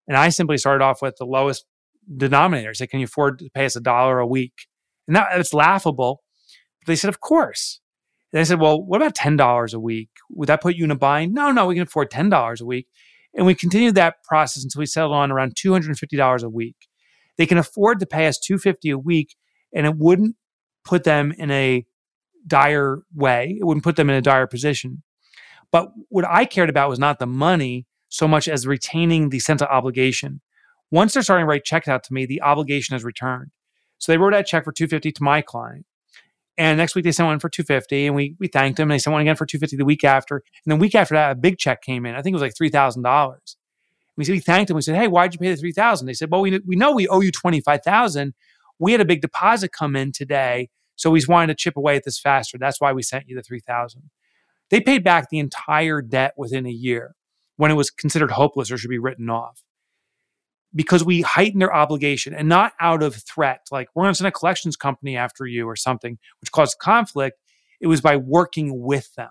And 0.08 0.16
I 0.16 0.28
simply 0.28 0.58
started 0.58 0.84
off 0.84 1.02
with 1.02 1.16
the 1.16 1.24
lowest 1.24 1.64
denominator. 2.16 2.74
Said, 2.74 2.90
can 2.90 3.00
you 3.00 3.04
afford 3.04 3.38
to 3.40 3.50
pay 3.50 3.64
us 3.64 3.76
a 3.76 3.80
dollar 3.80 4.18
a 4.18 4.26
week? 4.26 4.66
And 5.06 5.16
that, 5.16 5.28
it's 5.32 5.54
laughable. 5.54 6.22
But 6.80 6.92
they 6.92 6.96
said, 6.96 7.08
of 7.08 7.20
course. 7.20 7.80
And 8.32 8.40
I 8.40 8.44
said, 8.44 8.60
well, 8.60 8.82
what 8.82 9.00
about 9.00 9.16
$10 9.16 9.74
a 9.74 9.80
week? 9.80 10.10
Would 10.30 10.48
that 10.48 10.60
put 10.60 10.76
you 10.76 10.84
in 10.84 10.90
a 10.90 10.96
bind? 10.96 11.32
No, 11.32 11.50
no, 11.50 11.66
we 11.66 11.74
can 11.74 11.82
afford 11.82 12.10
$10 12.10 12.60
a 12.60 12.64
week. 12.64 12.88
And 13.34 13.46
we 13.46 13.54
continued 13.54 13.94
that 13.96 14.22
process 14.24 14.64
until 14.64 14.80
we 14.80 14.86
settled 14.86 15.14
on 15.14 15.30
around 15.30 15.54
$250 15.56 16.42
a 16.42 16.48
week. 16.48 16.76
They 17.36 17.46
can 17.46 17.58
afford 17.58 18.00
to 18.00 18.06
pay 18.06 18.26
us 18.26 18.38
$250 18.38 18.92
a 18.92 18.98
week 18.98 19.36
and 19.74 19.86
it 19.86 19.96
wouldn't 19.96 20.36
put 20.84 21.04
them 21.04 21.32
in 21.36 21.50
a 21.50 21.84
dire 22.46 23.02
way. 23.14 23.56
It 23.60 23.64
wouldn't 23.64 23.84
put 23.84 23.96
them 23.96 24.08
in 24.08 24.16
a 24.16 24.22
dire 24.22 24.46
position. 24.46 25.02
But 25.70 25.88
what 26.08 26.24
I 26.24 26.44
cared 26.44 26.70
about 26.70 26.88
was 26.88 26.98
not 26.98 27.18
the 27.18 27.26
money 27.26 27.86
so 28.08 28.28
much 28.28 28.48
as 28.48 28.66
retaining 28.66 29.30
the 29.30 29.40
sense 29.40 29.62
of 29.62 29.68
obligation. 29.68 30.40
Once 30.90 31.14
they're 31.14 31.22
starting 31.22 31.44
to 31.44 31.48
write 31.48 31.64
checks 31.64 31.88
out 31.88 32.04
to 32.04 32.12
me, 32.12 32.26
the 32.26 32.42
obligation 32.42 32.94
is 32.94 33.04
returned. 33.04 33.50
So 33.98 34.12
they 34.12 34.18
wrote 34.18 34.34
out 34.34 34.46
check 34.46 34.64
for 34.64 34.72
250 34.72 35.12
to 35.12 35.22
my 35.22 35.42
client. 35.42 35.86
And 36.58 36.78
next 36.78 36.94
week 36.94 37.04
they 37.04 37.12
sent 37.12 37.26
one 37.26 37.38
for 37.38 37.48
250 37.48 38.06
and 38.06 38.16
we 38.16 38.34
we 38.38 38.48
thanked 38.48 38.78
them. 38.78 38.90
And 38.90 38.94
they 38.94 38.98
sent 38.98 39.12
one 39.12 39.22
again 39.22 39.36
for 39.36 39.46
250 39.46 39.76
the 39.76 39.84
week 39.84 40.04
after. 40.04 40.42
And 40.64 40.72
the 40.72 40.76
week 40.76 40.94
after 40.94 41.14
that, 41.14 41.32
a 41.32 41.34
big 41.34 41.58
check 41.58 41.82
came 41.82 42.06
in. 42.06 42.14
I 42.14 42.22
think 42.22 42.32
it 42.32 42.40
was 42.40 42.42
like 42.42 42.54
$3,000. 42.54 43.56
We 44.16 44.24
said, 44.24 44.32
we 44.32 44.40
thanked 44.40 44.68
them. 44.68 44.76
We 44.76 44.82
said, 44.82 44.96
hey, 44.96 45.08
why'd 45.08 45.34
you 45.34 45.38
pay 45.38 45.50
the 45.50 45.56
3000 45.56 46.06
They 46.06 46.14
said, 46.14 46.30
well, 46.30 46.40
we, 46.40 46.58
we 46.66 46.76
know 46.76 46.92
we 46.92 47.06
owe 47.08 47.20
you 47.20 47.30
25000 47.30 48.34
We 48.78 48.92
had 48.92 49.00
a 49.00 49.04
big 49.04 49.20
deposit 49.20 49.72
come 49.72 49.94
in 49.94 50.12
today. 50.12 50.70
So 50.94 51.10
we 51.10 51.22
wanted 51.28 51.48
to 51.48 51.54
chip 51.54 51.76
away 51.76 51.96
at 51.96 52.04
this 52.04 52.18
faster. 52.18 52.56
That's 52.58 52.80
why 52.80 52.92
we 52.92 53.02
sent 53.02 53.28
you 53.28 53.36
the 53.36 53.42
3000 53.42 54.10
They 54.70 54.80
paid 54.80 55.04
back 55.04 55.28
the 55.28 55.38
entire 55.38 56.00
debt 56.00 56.32
within 56.38 56.64
a 56.64 56.70
year 56.70 57.14
when 57.56 57.70
it 57.70 57.74
was 57.74 57.90
considered 57.90 58.32
hopeless 58.32 58.70
or 58.70 58.78
should 58.78 58.90
be 58.90 58.98
written 58.98 59.30
off 59.30 59.62
because 60.74 61.02
we 61.02 61.22
heightened 61.22 61.62
their 61.62 61.74
obligation 61.74 62.34
and 62.34 62.48
not 62.48 62.72
out 62.80 63.02
of 63.02 63.14
threat, 63.14 63.66
like 63.70 63.88
we're 63.94 64.04
going 64.04 64.12
to 64.12 64.16
send 64.16 64.28
a 64.28 64.32
collections 64.32 64.76
company 64.76 65.16
after 65.16 65.46
you 65.46 65.66
or 65.66 65.74
something, 65.74 66.18
which 66.40 66.52
caused 66.52 66.78
conflict. 66.78 67.38
It 67.80 67.86
was 67.86 68.00
by 68.00 68.16
working 68.16 68.82
with 68.82 69.14
them. 69.14 69.30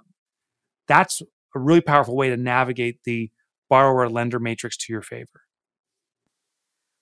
That's 0.87 1.21
a 1.55 1.59
really 1.59 1.81
powerful 1.81 2.15
way 2.15 2.29
to 2.29 2.37
navigate 2.37 3.03
the 3.03 3.31
borrower 3.69 4.09
lender 4.09 4.39
matrix 4.39 4.75
to 4.77 4.93
your 4.93 5.01
favor. 5.01 5.41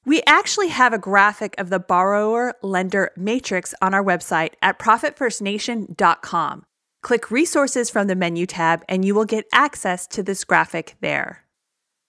We 0.06 0.22
actually 0.28 0.68
have 0.68 0.92
a 0.92 0.98
graphic 0.98 1.56
of 1.58 1.70
the 1.70 1.80
borrower 1.80 2.56
lender 2.62 3.12
matrix 3.16 3.74
on 3.82 3.94
our 3.94 4.04
website 4.04 4.54
at 4.62 4.78
profitfirstnation.com. 4.78 6.66
Click 7.04 7.30
resources 7.30 7.90
from 7.90 8.08
the 8.08 8.16
menu 8.16 8.46
tab 8.46 8.82
and 8.88 9.04
you 9.04 9.14
will 9.14 9.26
get 9.26 9.46
access 9.52 10.08
to 10.08 10.24
this 10.24 10.46
graphic 10.46 10.96
there. 11.02 11.44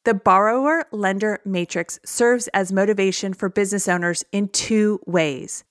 The 0.05 0.15
borrower 0.15 0.85
lender 0.93 1.41
matrix 1.45 1.99
serves 2.05 2.47
as 2.49 2.73
motivation 2.73 3.35
for 3.35 3.49
business 3.49 3.89
owners 3.89 4.25
in 4.31 4.49
two 4.49 5.01
ways. 5.05 5.65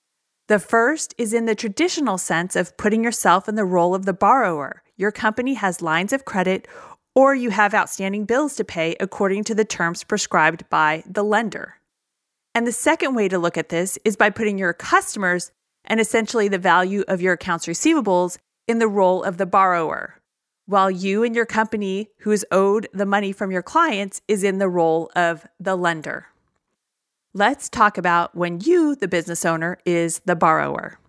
The 0.49 0.59
first 0.59 1.15
is 1.17 1.33
in 1.33 1.45
the 1.45 1.55
traditional 1.55 2.17
sense 2.17 2.57
of 2.57 2.75
putting 2.75 3.05
yourself 3.05 3.47
in 3.47 3.55
the 3.55 3.63
role 3.63 3.95
of 3.95 4.05
the 4.05 4.11
borrower. 4.13 4.83
Your 4.97 5.11
company 5.11 5.53
has 5.53 5.81
lines 5.81 6.11
of 6.11 6.25
credit 6.25 6.67
or 7.15 7.33
you 7.33 7.51
have 7.51 7.73
outstanding 7.73 8.25
bills 8.25 8.55
to 8.57 8.65
pay 8.65 8.97
according 8.99 9.45
to 9.45 9.55
the 9.55 9.63
terms 9.63 10.03
prescribed 10.03 10.69
by 10.69 11.01
the 11.05 11.23
lender. 11.23 11.75
And 12.53 12.67
the 12.67 12.73
second 12.73 13.15
way 13.15 13.29
to 13.29 13.39
look 13.39 13.57
at 13.57 13.69
this 13.69 13.97
is 14.03 14.17
by 14.17 14.31
putting 14.31 14.57
your 14.57 14.73
customers 14.73 15.53
and 15.85 16.01
essentially 16.01 16.49
the 16.49 16.57
value 16.57 17.05
of 17.07 17.21
your 17.21 17.33
accounts 17.33 17.67
receivables 17.67 18.37
in 18.67 18.79
the 18.79 18.87
role 18.87 19.23
of 19.23 19.37
the 19.37 19.45
borrower 19.45 20.15
while 20.65 20.89
you 20.89 21.23
and 21.23 21.35
your 21.35 21.45
company 21.45 22.09
who 22.19 22.31
is 22.31 22.45
owed 22.51 22.87
the 22.93 23.05
money 23.05 23.31
from 23.31 23.51
your 23.51 23.61
clients 23.61 24.21
is 24.27 24.43
in 24.43 24.59
the 24.59 24.69
role 24.69 25.11
of 25.15 25.45
the 25.59 25.75
lender. 25.75 26.27
Let's 27.33 27.69
talk 27.69 27.97
about 27.97 28.35
when 28.35 28.61
you, 28.61 28.95
the 28.95 29.07
business 29.07 29.43
owner, 29.43 29.79
is 29.85 30.19
the 30.25 30.35
borrower. 30.35 30.99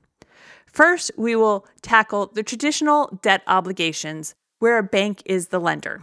First, 0.67 1.13
we 1.17 1.37
will 1.37 1.67
tackle 1.83 2.31
the 2.33 2.43
traditional 2.43 3.19
debt 3.23 3.43
obligations 3.47 4.35
where 4.59 4.79
a 4.79 4.83
bank 4.83 5.23
is 5.27 5.49
the 5.49 5.61
lender. 5.61 6.03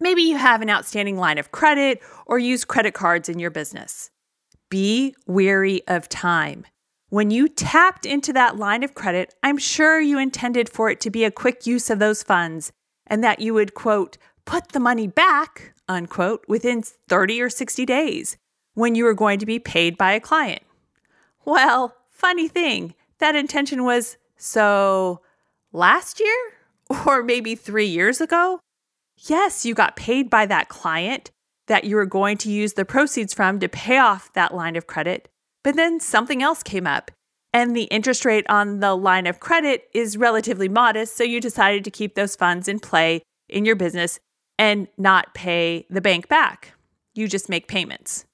Maybe 0.00 0.22
you 0.22 0.36
have 0.36 0.60
an 0.60 0.70
outstanding 0.70 1.16
line 1.16 1.38
of 1.38 1.52
credit 1.52 2.02
or 2.26 2.38
use 2.38 2.64
credit 2.64 2.94
cards 2.94 3.28
in 3.28 3.38
your 3.38 3.50
business. 3.50 4.10
Be 4.68 5.14
weary 5.26 5.82
of 5.88 6.08
time. 6.08 6.66
When 7.10 7.30
you 7.30 7.48
tapped 7.48 8.04
into 8.04 8.34
that 8.34 8.58
line 8.58 8.82
of 8.82 8.94
credit, 8.94 9.34
I'm 9.42 9.56
sure 9.56 9.98
you 9.98 10.18
intended 10.18 10.68
for 10.68 10.90
it 10.90 11.00
to 11.00 11.10
be 11.10 11.24
a 11.24 11.30
quick 11.30 11.66
use 11.66 11.88
of 11.88 11.98
those 11.98 12.22
funds 12.22 12.70
and 13.06 13.24
that 13.24 13.40
you 13.40 13.54
would, 13.54 13.72
quote, 13.72 14.18
put 14.44 14.72
the 14.72 14.80
money 14.80 15.06
back, 15.06 15.72
unquote, 15.88 16.44
within 16.48 16.82
30 16.82 17.40
or 17.40 17.48
60 17.48 17.86
days 17.86 18.36
when 18.74 18.94
you 18.94 19.04
were 19.04 19.14
going 19.14 19.38
to 19.38 19.46
be 19.46 19.58
paid 19.58 19.96
by 19.96 20.12
a 20.12 20.20
client. 20.20 20.62
Well, 21.46 21.96
funny 22.10 22.46
thing, 22.46 22.94
that 23.20 23.34
intention 23.34 23.84
was 23.84 24.18
so 24.36 25.22
last 25.72 26.20
year 26.20 26.36
or 27.06 27.22
maybe 27.22 27.54
three 27.54 27.86
years 27.86 28.20
ago. 28.20 28.60
Yes, 29.16 29.64
you 29.64 29.74
got 29.74 29.96
paid 29.96 30.28
by 30.28 30.44
that 30.44 30.68
client 30.68 31.30
that 31.68 31.84
you 31.84 31.96
were 31.96 32.06
going 32.06 32.36
to 32.38 32.50
use 32.50 32.74
the 32.74 32.84
proceeds 32.84 33.32
from 33.32 33.60
to 33.60 33.68
pay 33.68 33.96
off 33.96 34.30
that 34.34 34.54
line 34.54 34.76
of 34.76 34.86
credit. 34.86 35.28
But 35.68 35.76
then 35.76 36.00
something 36.00 36.42
else 36.42 36.62
came 36.62 36.86
up, 36.86 37.10
and 37.52 37.76
the 37.76 37.82
interest 37.82 38.24
rate 38.24 38.46
on 38.48 38.80
the 38.80 38.94
line 38.94 39.26
of 39.26 39.38
credit 39.38 39.90
is 39.92 40.16
relatively 40.16 40.66
modest. 40.66 41.14
So 41.14 41.24
you 41.24 41.42
decided 41.42 41.84
to 41.84 41.90
keep 41.90 42.14
those 42.14 42.34
funds 42.34 42.68
in 42.68 42.80
play 42.80 43.20
in 43.50 43.66
your 43.66 43.76
business 43.76 44.18
and 44.58 44.88
not 44.96 45.34
pay 45.34 45.84
the 45.90 46.00
bank 46.00 46.26
back. 46.26 46.72
You 47.14 47.28
just 47.28 47.50
make 47.50 47.68
payments. 47.68 48.24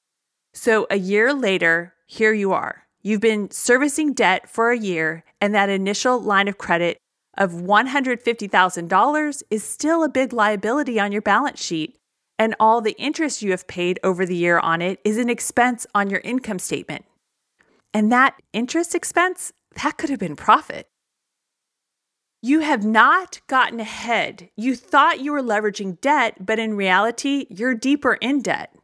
So 0.52 0.86
a 0.88 0.96
year 0.96 1.34
later, 1.34 1.94
here 2.06 2.32
you 2.32 2.52
are. 2.52 2.84
You've 3.02 3.20
been 3.20 3.50
servicing 3.50 4.12
debt 4.12 4.48
for 4.48 4.70
a 4.70 4.78
year, 4.78 5.24
and 5.40 5.52
that 5.56 5.68
initial 5.68 6.20
line 6.20 6.46
of 6.46 6.56
credit 6.56 6.98
of 7.36 7.50
$150,000 7.50 9.42
is 9.50 9.64
still 9.64 10.04
a 10.04 10.08
big 10.08 10.32
liability 10.32 11.00
on 11.00 11.10
your 11.10 11.20
balance 11.20 11.60
sheet. 11.60 11.96
And 12.38 12.54
all 12.60 12.80
the 12.80 12.94
interest 12.96 13.42
you 13.42 13.50
have 13.50 13.66
paid 13.66 13.98
over 14.04 14.24
the 14.24 14.36
year 14.36 14.60
on 14.60 14.80
it 14.80 15.00
is 15.02 15.18
an 15.18 15.28
expense 15.28 15.84
on 15.96 16.10
your 16.10 16.20
income 16.20 16.60
statement. 16.60 17.04
And 17.94 18.10
that 18.12 18.34
interest 18.52 18.94
expense, 18.94 19.52
that 19.82 19.96
could 19.96 20.10
have 20.10 20.18
been 20.18 20.36
profit. 20.36 20.88
You 22.42 22.60
have 22.60 22.84
not 22.84 23.40
gotten 23.46 23.80
ahead. 23.80 24.50
You 24.56 24.76
thought 24.76 25.20
you 25.20 25.32
were 25.32 25.40
leveraging 25.40 26.00
debt, 26.02 26.44
but 26.44 26.58
in 26.58 26.76
reality, 26.76 27.46
you're 27.48 27.74
deeper 27.74 28.14
in 28.14 28.42
debt. 28.42 28.74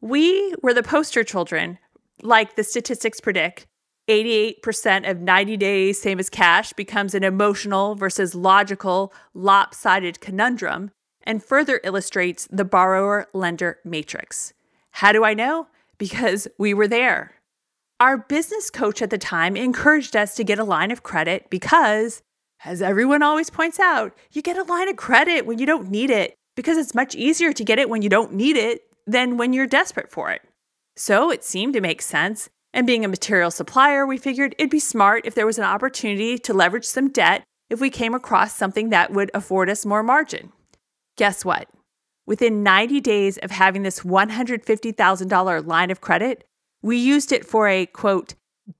We 0.00 0.54
were 0.62 0.74
the 0.74 0.82
poster 0.82 1.22
children, 1.22 1.78
like 2.22 2.56
the 2.56 2.64
statistics 2.64 3.20
predict. 3.20 3.66
88% 4.08 5.08
of 5.08 5.20
90 5.20 5.56
days, 5.56 6.00
same 6.00 6.18
as 6.18 6.28
cash, 6.28 6.72
becomes 6.72 7.14
an 7.14 7.22
emotional 7.22 7.94
versus 7.94 8.34
logical, 8.34 9.12
lopsided 9.34 10.20
conundrum 10.20 10.90
and 11.22 11.44
further 11.44 11.80
illustrates 11.84 12.48
the 12.50 12.64
borrower 12.64 13.28
lender 13.32 13.78
matrix. 13.84 14.52
How 14.90 15.12
do 15.12 15.22
I 15.22 15.34
know? 15.34 15.68
Because 15.98 16.48
we 16.58 16.74
were 16.74 16.88
there. 16.88 17.39
Our 18.00 18.16
business 18.16 18.70
coach 18.70 19.02
at 19.02 19.10
the 19.10 19.18
time 19.18 19.58
encouraged 19.58 20.16
us 20.16 20.34
to 20.36 20.44
get 20.44 20.58
a 20.58 20.64
line 20.64 20.90
of 20.90 21.02
credit 21.02 21.50
because, 21.50 22.22
as 22.64 22.80
everyone 22.80 23.22
always 23.22 23.50
points 23.50 23.78
out, 23.78 24.16
you 24.32 24.40
get 24.40 24.56
a 24.56 24.62
line 24.62 24.88
of 24.88 24.96
credit 24.96 25.44
when 25.44 25.58
you 25.58 25.66
don't 25.66 25.90
need 25.90 26.08
it 26.08 26.34
because 26.56 26.78
it's 26.78 26.94
much 26.94 27.14
easier 27.14 27.52
to 27.52 27.62
get 27.62 27.78
it 27.78 27.90
when 27.90 28.00
you 28.00 28.08
don't 28.08 28.32
need 28.32 28.56
it 28.56 28.80
than 29.06 29.36
when 29.36 29.52
you're 29.52 29.66
desperate 29.66 30.10
for 30.10 30.30
it. 30.30 30.40
So 30.96 31.30
it 31.30 31.44
seemed 31.44 31.74
to 31.74 31.82
make 31.82 32.00
sense. 32.00 32.48
And 32.72 32.86
being 32.86 33.04
a 33.04 33.08
material 33.08 33.50
supplier, 33.50 34.06
we 34.06 34.16
figured 34.16 34.54
it'd 34.58 34.70
be 34.70 34.80
smart 34.80 35.26
if 35.26 35.34
there 35.34 35.46
was 35.46 35.58
an 35.58 35.64
opportunity 35.64 36.38
to 36.38 36.54
leverage 36.54 36.86
some 36.86 37.10
debt 37.10 37.42
if 37.68 37.82
we 37.82 37.90
came 37.90 38.14
across 38.14 38.56
something 38.56 38.88
that 38.88 39.12
would 39.12 39.30
afford 39.34 39.68
us 39.68 39.84
more 39.84 40.02
margin. 40.02 40.52
Guess 41.18 41.44
what? 41.44 41.68
Within 42.26 42.62
90 42.62 43.00
days 43.02 43.36
of 43.38 43.50
having 43.50 43.82
this 43.82 44.00
$150,000 44.00 45.66
line 45.66 45.90
of 45.90 46.00
credit, 46.00 46.44
we 46.82 46.96
used 46.96 47.32
it 47.32 47.44
for 47.44 47.68
a 47.68 47.86
quote, 47.86 48.34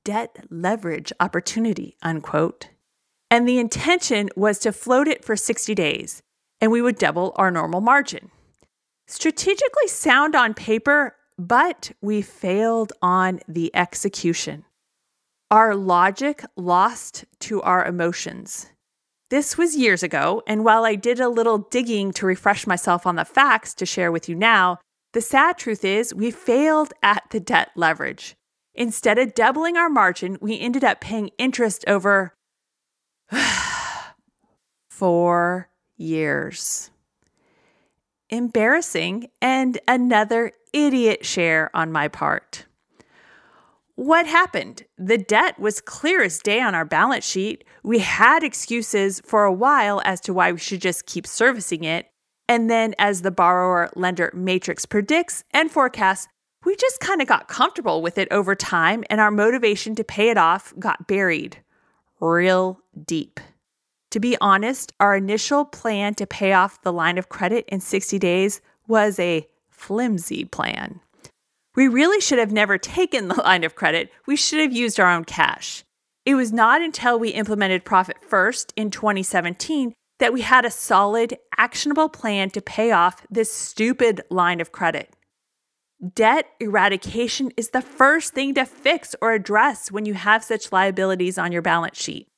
debt 0.04 0.46
leverage 0.50 1.12
opportunity, 1.20 1.96
unquote. 2.02 2.68
And 3.30 3.46
the 3.46 3.58
intention 3.58 4.28
was 4.36 4.58
to 4.60 4.72
float 4.72 5.06
it 5.06 5.24
for 5.24 5.36
60 5.36 5.74
days, 5.74 6.22
and 6.60 6.72
we 6.72 6.82
would 6.82 6.98
double 6.98 7.32
our 7.36 7.50
normal 7.50 7.80
margin. 7.80 8.30
Strategically 9.06 9.86
sound 9.86 10.34
on 10.34 10.54
paper, 10.54 11.16
but 11.38 11.92
we 12.00 12.22
failed 12.22 12.92
on 13.02 13.40
the 13.48 13.74
execution. 13.74 14.64
Our 15.50 15.74
logic 15.74 16.44
lost 16.56 17.24
to 17.40 17.60
our 17.62 17.84
emotions. 17.84 18.68
This 19.30 19.56
was 19.56 19.76
years 19.76 20.02
ago, 20.02 20.42
and 20.46 20.64
while 20.64 20.84
I 20.84 20.96
did 20.96 21.20
a 21.20 21.28
little 21.28 21.58
digging 21.58 22.12
to 22.14 22.26
refresh 22.26 22.66
myself 22.66 23.06
on 23.06 23.16
the 23.16 23.24
facts 23.24 23.74
to 23.74 23.86
share 23.86 24.10
with 24.10 24.28
you 24.28 24.34
now, 24.34 24.78
the 25.12 25.20
sad 25.20 25.58
truth 25.58 25.84
is 25.84 26.14
we 26.14 26.30
failed 26.30 26.92
at 27.02 27.24
the 27.30 27.40
debt 27.40 27.70
leverage. 27.74 28.36
Instead 28.74 29.18
of 29.18 29.34
doubling 29.34 29.76
our 29.76 29.90
margin, 29.90 30.38
we 30.40 30.58
ended 30.58 30.84
up 30.84 31.00
paying 31.00 31.30
interest 31.38 31.84
over 31.86 32.34
four 34.90 35.68
years. 35.96 36.90
Embarrassing 38.28 39.28
and 39.42 39.78
another 39.88 40.52
idiot 40.72 41.26
share 41.26 41.74
on 41.74 41.90
my 41.90 42.06
part. 42.06 42.66
What 43.96 44.26
happened? 44.26 44.84
The 44.96 45.18
debt 45.18 45.58
was 45.58 45.80
clear 45.80 46.22
as 46.22 46.38
day 46.38 46.60
on 46.60 46.74
our 46.74 46.86
balance 46.86 47.26
sheet. 47.26 47.64
We 47.82 47.98
had 47.98 48.42
excuses 48.42 49.20
for 49.26 49.44
a 49.44 49.52
while 49.52 50.00
as 50.04 50.20
to 50.22 50.32
why 50.32 50.52
we 50.52 50.58
should 50.58 50.80
just 50.80 51.04
keep 51.04 51.26
servicing 51.26 51.84
it. 51.84 52.06
And 52.50 52.68
then, 52.68 52.96
as 52.98 53.22
the 53.22 53.30
borrower 53.30 53.90
lender 53.94 54.32
matrix 54.34 54.84
predicts 54.84 55.44
and 55.52 55.70
forecasts, 55.70 56.26
we 56.64 56.74
just 56.74 56.98
kind 56.98 57.22
of 57.22 57.28
got 57.28 57.46
comfortable 57.46 58.02
with 58.02 58.18
it 58.18 58.26
over 58.32 58.56
time, 58.56 59.04
and 59.08 59.20
our 59.20 59.30
motivation 59.30 59.94
to 59.94 60.02
pay 60.02 60.30
it 60.30 60.36
off 60.36 60.74
got 60.76 61.06
buried 61.06 61.58
real 62.18 62.80
deep. 63.06 63.38
To 64.10 64.18
be 64.18 64.36
honest, 64.40 64.92
our 64.98 65.14
initial 65.14 65.64
plan 65.64 66.16
to 66.16 66.26
pay 66.26 66.52
off 66.52 66.82
the 66.82 66.92
line 66.92 67.18
of 67.18 67.28
credit 67.28 67.66
in 67.68 67.78
60 67.78 68.18
days 68.18 68.60
was 68.88 69.20
a 69.20 69.46
flimsy 69.68 70.44
plan. 70.44 70.98
We 71.76 71.86
really 71.86 72.20
should 72.20 72.40
have 72.40 72.50
never 72.50 72.78
taken 72.78 73.28
the 73.28 73.34
line 73.44 73.62
of 73.62 73.76
credit. 73.76 74.10
We 74.26 74.34
should 74.34 74.58
have 74.58 74.72
used 74.72 74.98
our 74.98 75.08
own 75.08 75.24
cash. 75.24 75.84
It 76.26 76.34
was 76.34 76.52
not 76.52 76.82
until 76.82 77.16
we 77.16 77.28
implemented 77.28 77.84
Profit 77.84 78.16
First 78.28 78.72
in 78.74 78.90
2017 78.90 79.94
that 80.20 80.32
we 80.32 80.42
had 80.42 80.64
a 80.64 80.70
solid, 80.70 81.36
actionable 81.58 82.08
plan 82.08 82.50
to 82.50 82.62
pay 82.62 82.92
off 82.92 83.26
this 83.30 83.52
stupid 83.52 84.20
line 84.30 84.60
of 84.60 84.70
credit. 84.70 85.16
Debt 86.14 86.46
eradication 86.60 87.50
is 87.56 87.70
the 87.70 87.82
first 87.82 88.32
thing 88.32 88.54
to 88.54 88.64
fix 88.64 89.14
or 89.20 89.32
address 89.32 89.90
when 89.90 90.06
you 90.06 90.14
have 90.14 90.44
such 90.44 90.72
liabilities 90.72 91.36
on 91.36 91.52
your 91.52 91.62
balance 91.62 92.00
sheet. 92.00 92.28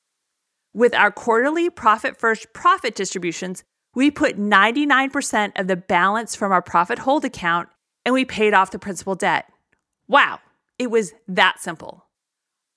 With 0.75 0.95
our 0.95 1.11
quarterly 1.11 1.71
profit 1.71 2.19
first 2.19 2.53
profit 2.53 2.95
distributions, 2.95 3.63
we 3.95 4.11
put 4.11 4.39
99% 4.39 5.53
of 5.57 5.67
the 5.67 5.77
balance 5.77 6.35
from 6.35 6.51
our 6.51 6.63
profit 6.63 7.01
hold 7.01 7.25
account 7.25 7.69
and 8.05 8.15
we 8.15 8.25
paid 8.25 8.55
off 8.55 8.71
the 8.71 8.79
principal 8.79 9.15
debt. 9.15 9.47
Wow, 10.09 10.41
it 10.79 10.91
was 10.91 11.13
that 11.29 11.61
simple. 11.61 12.07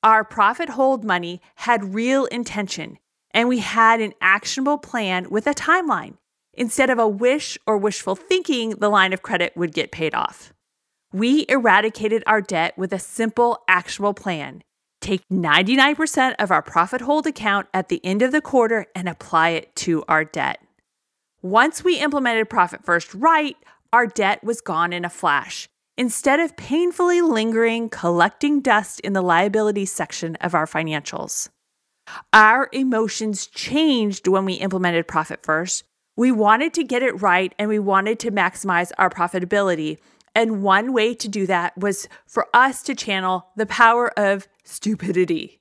Our 0.04 0.24
profit 0.24 0.70
hold 0.70 1.04
money 1.04 1.42
had 1.56 1.96
real 1.96 2.26
intention 2.26 3.00
and 3.36 3.50
we 3.50 3.60
had 3.60 4.00
an 4.00 4.14
actionable 4.22 4.78
plan 4.78 5.30
with 5.30 5.46
a 5.46 5.54
timeline 5.54 6.16
instead 6.54 6.90
of 6.90 6.98
a 6.98 7.08
wish 7.08 7.58
or 7.68 7.78
wishful 7.78 8.16
thinking 8.16 8.70
the 8.72 8.90
line 8.90 9.12
of 9.12 9.22
credit 9.22 9.52
would 9.58 9.74
get 9.74 9.92
paid 9.92 10.16
off. 10.16 10.54
We 11.12 11.46
eradicated 11.50 12.24
our 12.26 12.42
debt 12.42 12.78
with 12.78 12.94
a 12.94 13.00
simple, 13.00 13.60
actionable 13.68 14.14
plan. 14.14 14.64
Take 15.02 15.22
99% 15.32 16.36
of 16.40 16.50
our 16.50 16.62
profit 16.62 17.02
hold 17.02 17.28
account 17.28 17.68
at 17.74 17.90
the 17.90 18.04
end 18.06 18.22
of 18.22 18.32
the 18.32 18.42
quarter 18.42 18.88
and 18.96 19.10
apply 19.10 19.50
it 19.50 19.76
to 19.78 20.04
our 20.08 20.24
debt. 20.24 20.60
Once 21.42 21.84
we 21.84 22.00
implemented 22.00 22.50
Profit 22.50 22.84
First 22.84 23.14
right, 23.14 23.58
our 23.94 24.08
debt 24.08 24.44
was 24.44 24.62
gone 24.62 24.94
in 24.94 25.06
a 25.06 25.10
flash. 25.10 25.68
Instead 25.98 26.40
of 26.40 26.58
painfully 26.58 27.22
lingering, 27.22 27.90
collecting 27.90 28.62
dust 28.62 29.00
in 29.02 29.14
the 29.14 29.22
liability 29.22 29.86
section 29.86 30.36
of 30.38 30.56
our 30.56 30.66
financials. 30.66 31.50
Our 32.34 32.70
emotions 32.72 33.48
changed 33.48 34.28
when 34.28 34.46
we 34.46 34.54
implemented 34.54 35.08
Profit 35.08 35.44
First. 35.44 35.84
We 36.16 36.32
wanted 36.32 36.74
to 36.76 36.84
get 36.84 37.04
it 37.04 37.22
right 37.22 37.54
and 37.60 37.70
we 37.70 37.80
wanted 37.80 38.20
to 38.20 38.32
maximize 38.32 38.92
our 38.98 39.10
profitability. 39.10 39.98
And 40.34 40.62
one 40.62 40.94
way 40.94 41.14
to 41.14 41.28
do 41.28 41.46
that 41.48 41.78
was 41.78 42.08
for 42.28 42.48
us 42.54 42.82
to 42.84 42.96
channel 42.96 43.48
the 43.56 43.66
power 43.66 44.18
of 44.18 44.48
stupidity. 44.64 45.60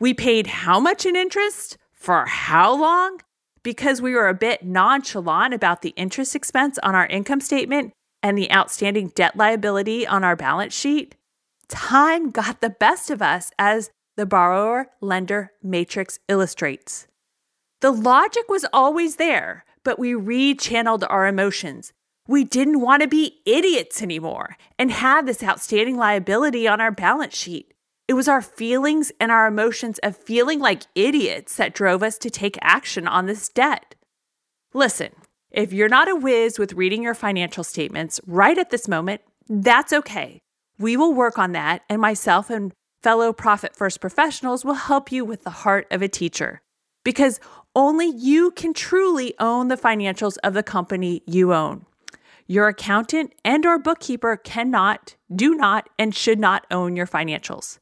We 0.00 0.14
paid 0.14 0.46
how 0.48 0.78
much 0.80 1.06
in 1.06 1.16
interest 1.16 1.76
for 1.92 2.26
how 2.26 2.74
long? 2.74 3.20
Because 3.62 4.00
we 4.00 4.14
were 4.14 4.28
a 4.28 4.34
bit 4.34 4.64
nonchalant 4.64 5.54
about 5.54 5.82
the 5.82 5.90
interest 5.90 6.36
expense 6.36 6.78
on 6.82 6.94
our 6.94 7.06
income 7.06 7.40
statement 7.40 7.92
and 8.22 8.38
the 8.38 8.50
outstanding 8.52 9.08
debt 9.08 9.36
liability 9.36 10.06
on 10.06 10.24
our 10.24 10.36
balance 10.36 10.74
sheet. 10.74 11.16
Time 11.68 12.30
got 12.30 12.60
the 12.60 12.70
best 12.70 13.10
of 13.10 13.20
us, 13.20 13.50
as 13.58 13.90
the 14.18 14.26
borrower 14.26 14.90
lender 15.00 15.52
matrix 15.62 16.18
illustrates. 16.28 17.06
The 17.80 17.90
logic 17.90 18.44
was 18.50 18.66
always 18.70 19.16
there, 19.16 19.64
but 19.82 19.98
we 19.98 20.12
rechanneled 20.12 21.06
our 21.08 21.26
emotions 21.26 21.94
we 22.28 22.44
didn't 22.44 22.82
want 22.82 23.00
to 23.02 23.08
be 23.08 23.40
idiots 23.46 24.02
anymore 24.02 24.56
and 24.78 24.92
have 24.92 25.26
this 25.26 25.42
outstanding 25.42 25.96
liability 25.96 26.68
on 26.68 26.80
our 26.80 26.92
balance 26.92 27.34
sheet. 27.34 27.72
It 28.06 28.14
was 28.14 28.28
our 28.28 28.42
feelings 28.42 29.10
and 29.18 29.32
our 29.32 29.46
emotions 29.46 29.98
of 30.02 30.16
feeling 30.16 30.60
like 30.60 30.82
idiots 30.94 31.56
that 31.56 31.74
drove 31.74 32.02
us 32.02 32.18
to 32.18 32.30
take 32.30 32.58
action 32.60 33.08
on 33.08 33.26
this 33.26 33.48
debt. 33.48 33.94
Listen, 34.74 35.10
if 35.50 35.72
you're 35.72 35.88
not 35.88 36.10
a 36.10 36.14
whiz 36.14 36.58
with 36.58 36.74
reading 36.74 37.02
your 37.02 37.14
financial 37.14 37.64
statements 37.64 38.20
right 38.26 38.58
at 38.58 38.70
this 38.70 38.86
moment, 38.86 39.22
that's 39.48 39.94
okay. 39.94 40.38
We 40.78 40.98
will 40.98 41.14
work 41.14 41.38
on 41.38 41.52
that, 41.52 41.82
and 41.88 42.00
myself 42.00 42.50
and 42.50 42.72
fellow 43.02 43.32
Profit 43.32 43.76
First 43.76 44.00
professionals 44.00 44.64
will 44.64 44.74
help 44.74 45.12
you 45.12 45.24
with 45.24 45.44
the 45.44 45.50
heart 45.50 45.86
of 45.90 46.02
a 46.02 46.08
teacher. 46.08 46.62
Because 47.04 47.40
only 47.74 48.06
you 48.06 48.50
can 48.50 48.74
truly 48.74 49.34
own 49.38 49.68
the 49.68 49.76
financials 49.76 50.36
of 50.42 50.54
the 50.54 50.62
company 50.62 51.22
you 51.26 51.54
own. 51.54 51.86
Your 52.46 52.68
accountant 52.68 53.34
and 53.44 53.64
or 53.66 53.78
bookkeeper 53.78 54.36
cannot, 54.36 55.16
do 55.34 55.54
not, 55.54 55.88
and 55.98 56.14
should 56.14 56.38
not 56.38 56.66
own 56.70 56.96
your 56.96 57.06
financials. 57.06 57.78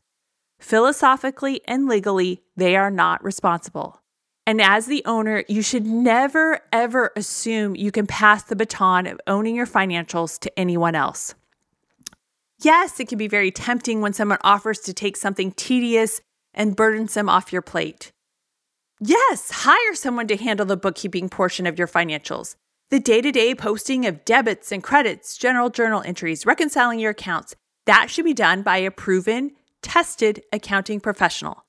Philosophically 0.59 1.61
and 1.69 1.87
legally, 1.87 2.43
they 2.57 2.77
are 2.77 2.91
not 2.91 3.23
responsible. 3.23 4.01
And 4.47 4.61
as 4.61 4.87
the 4.87 5.03
owner, 5.07 5.45
you 5.49 5.63
should 5.63 5.87
never, 5.87 6.61
ever 6.73 7.13
assume 7.17 7.75
you 7.75 7.91
can 7.91 8.07
pass 8.07 8.45
the 8.45 8.57
baton 8.57 9.07
of 9.07 9.21
owning 9.27 9.57
your 9.57 9.67
financials 9.67 10.39
to 10.41 10.59
anyone 10.59 10.95
else. 10.95 11.35
Yes, 12.63 12.99
it 12.99 13.09
can 13.09 13.19
be 13.19 13.29
very 13.29 13.51
tempting 13.51 14.01
when 14.01 14.13
someone 14.13 14.39
offers 14.43 14.79
to 14.81 14.95
take 14.95 15.17
something 15.17 15.53
tedious 15.53 16.21
and 16.55 16.75
burdensome 16.75 17.29
off 17.29 17.53
your 17.53 17.63
plate. 17.63 18.11
Yes, 18.99 19.51
hire 19.51 19.95
someone 19.95 20.27
to 20.29 20.37
handle 20.37 20.65
the 20.65 20.77
bookkeeping 20.77 21.29
portion 21.29 21.67
of 21.67 21.79
your 21.79 21.87
financials. 21.87 22.57
The 22.89 23.01
day 23.01 23.21
to 23.21 23.31
day 23.31 23.55
posting 23.55 24.07
of 24.07 24.25
debits 24.25 24.73
and 24.73 24.83
credits, 24.83 25.37
general 25.37 25.69
journal 25.69 26.03
entries, 26.07 26.47
reconciling 26.47 26.99
your 26.99 27.11
accounts, 27.11 27.55
that 27.85 28.11
should 28.11 28.25
be 28.25 28.33
done 28.33 28.63
by 28.63 28.79
a 28.79 28.91
proven, 28.91 29.53
tested 29.83 30.43
accounting 30.53 31.01
professional. 31.01 31.65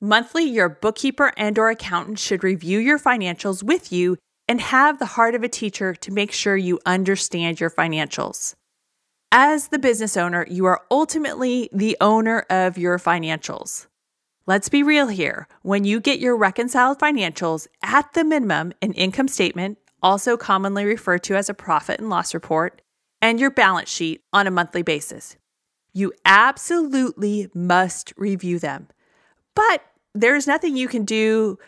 Monthly, 0.00 0.44
your 0.44 0.68
bookkeeper 0.68 1.32
and 1.36 1.58
or 1.58 1.68
accountant 1.68 2.18
should 2.18 2.42
review 2.42 2.78
your 2.78 2.98
financials 2.98 3.62
with 3.62 3.92
you 3.92 4.16
and 4.48 4.60
have 4.60 4.98
the 4.98 5.06
heart 5.06 5.34
of 5.34 5.42
a 5.42 5.48
teacher 5.48 5.94
to 5.94 6.10
make 6.10 6.32
sure 6.32 6.56
you 6.56 6.80
understand 6.86 7.60
your 7.60 7.70
financials. 7.70 8.54
As 9.34 9.68
the 9.68 9.78
business 9.78 10.18
owner, 10.18 10.44
you 10.50 10.66
are 10.66 10.82
ultimately 10.90 11.70
the 11.72 11.96
owner 12.02 12.44
of 12.50 12.76
your 12.76 12.98
financials. 12.98 13.86
Let's 14.44 14.68
be 14.68 14.82
real 14.82 15.06
here. 15.06 15.48
When 15.62 15.84
you 15.84 16.00
get 16.00 16.18
your 16.18 16.36
reconciled 16.36 16.98
financials, 16.98 17.66
at 17.82 18.12
the 18.12 18.24
minimum, 18.24 18.74
an 18.82 18.92
income 18.92 19.28
statement, 19.28 19.78
also 20.02 20.36
commonly 20.36 20.84
referred 20.84 21.22
to 21.22 21.34
as 21.34 21.48
a 21.48 21.54
profit 21.54 21.98
and 21.98 22.10
loss 22.10 22.34
report, 22.34 22.82
and 23.22 23.40
your 23.40 23.50
balance 23.50 23.88
sheet 23.88 24.20
on 24.34 24.46
a 24.46 24.50
monthly 24.50 24.82
basis. 24.82 25.36
You 25.94 26.12
absolutely 26.26 27.48
must 27.54 28.12
review 28.18 28.58
them. 28.58 28.88
But 29.54 29.82
there's 30.14 30.46
nothing 30.46 30.76
you 30.76 30.88
can 30.88 31.06
do 31.06 31.58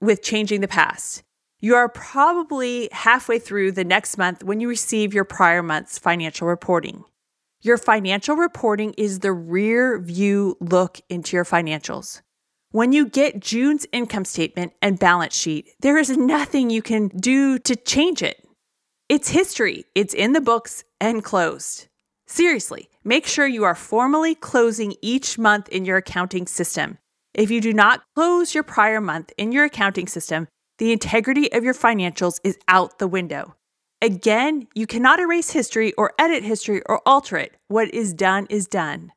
with 0.00 0.20
changing 0.20 0.62
the 0.62 0.68
past. 0.68 1.22
You 1.64 1.76
are 1.76 1.88
probably 1.88 2.90
halfway 2.92 3.38
through 3.38 3.72
the 3.72 3.86
next 3.86 4.18
month 4.18 4.44
when 4.44 4.60
you 4.60 4.68
receive 4.68 5.14
your 5.14 5.24
prior 5.24 5.62
month's 5.62 5.98
financial 5.98 6.46
reporting. 6.46 7.04
Your 7.62 7.78
financial 7.78 8.36
reporting 8.36 8.92
is 8.98 9.20
the 9.20 9.32
rear 9.32 9.98
view 9.98 10.58
look 10.60 11.00
into 11.08 11.38
your 11.38 11.46
financials. 11.46 12.20
When 12.72 12.92
you 12.92 13.08
get 13.08 13.40
June's 13.40 13.86
income 13.92 14.26
statement 14.26 14.74
and 14.82 14.98
balance 14.98 15.34
sheet, 15.34 15.70
there 15.80 15.96
is 15.96 16.10
nothing 16.10 16.68
you 16.68 16.82
can 16.82 17.08
do 17.08 17.58
to 17.60 17.76
change 17.76 18.22
it. 18.22 18.46
It's 19.08 19.30
history, 19.30 19.86
it's 19.94 20.12
in 20.12 20.34
the 20.34 20.42
books 20.42 20.84
and 21.00 21.24
closed. 21.24 21.86
Seriously, 22.26 22.90
make 23.04 23.26
sure 23.26 23.46
you 23.46 23.64
are 23.64 23.74
formally 23.74 24.34
closing 24.34 24.96
each 25.00 25.38
month 25.38 25.70
in 25.70 25.86
your 25.86 25.96
accounting 25.96 26.46
system. 26.46 26.98
If 27.32 27.50
you 27.50 27.62
do 27.62 27.72
not 27.72 28.02
close 28.14 28.54
your 28.54 28.64
prior 28.64 29.00
month 29.00 29.32
in 29.38 29.50
your 29.50 29.64
accounting 29.64 30.08
system, 30.08 30.46
the 30.78 30.92
integrity 30.92 31.52
of 31.52 31.64
your 31.64 31.74
financials 31.74 32.40
is 32.42 32.58
out 32.68 32.98
the 32.98 33.08
window. 33.08 33.54
Again, 34.02 34.66
you 34.74 34.86
cannot 34.86 35.20
erase 35.20 35.50
history 35.50 35.92
or 35.94 36.12
edit 36.18 36.42
history 36.42 36.82
or 36.86 37.00
alter 37.06 37.36
it. 37.36 37.56
What 37.68 37.92
is 37.94 38.12
done 38.12 38.46
is 38.50 38.66
done. 38.66 39.12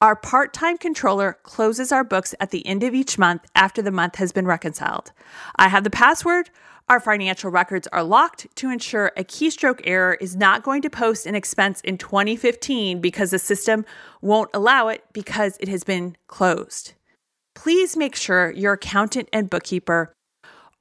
Our 0.00 0.16
part 0.16 0.52
time 0.52 0.78
controller 0.78 1.38
closes 1.44 1.92
our 1.92 2.02
books 2.02 2.34
at 2.40 2.50
the 2.50 2.66
end 2.66 2.82
of 2.82 2.92
each 2.92 3.18
month 3.18 3.42
after 3.54 3.80
the 3.82 3.92
month 3.92 4.16
has 4.16 4.32
been 4.32 4.46
reconciled. 4.46 5.12
I 5.56 5.68
have 5.68 5.84
the 5.84 5.90
password. 5.90 6.50
Our 6.88 6.98
financial 6.98 7.52
records 7.52 7.86
are 7.92 8.02
locked 8.02 8.48
to 8.56 8.68
ensure 8.68 9.12
a 9.16 9.22
keystroke 9.22 9.80
error 9.84 10.14
is 10.14 10.34
not 10.34 10.64
going 10.64 10.82
to 10.82 10.90
post 10.90 11.24
an 11.24 11.36
expense 11.36 11.80
in 11.82 11.98
2015 11.98 13.00
because 13.00 13.30
the 13.30 13.38
system 13.38 13.84
won't 14.20 14.50
allow 14.52 14.88
it 14.88 15.04
because 15.12 15.56
it 15.60 15.68
has 15.68 15.84
been 15.84 16.16
closed. 16.26 16.94
Please 17.54 17.96
make 17.96 18.16
sure 18.16 18.50
your 18.50 18.72
accountant 18.72 19.28
and 19.32 19.48
bookkeeper 19.48 20.12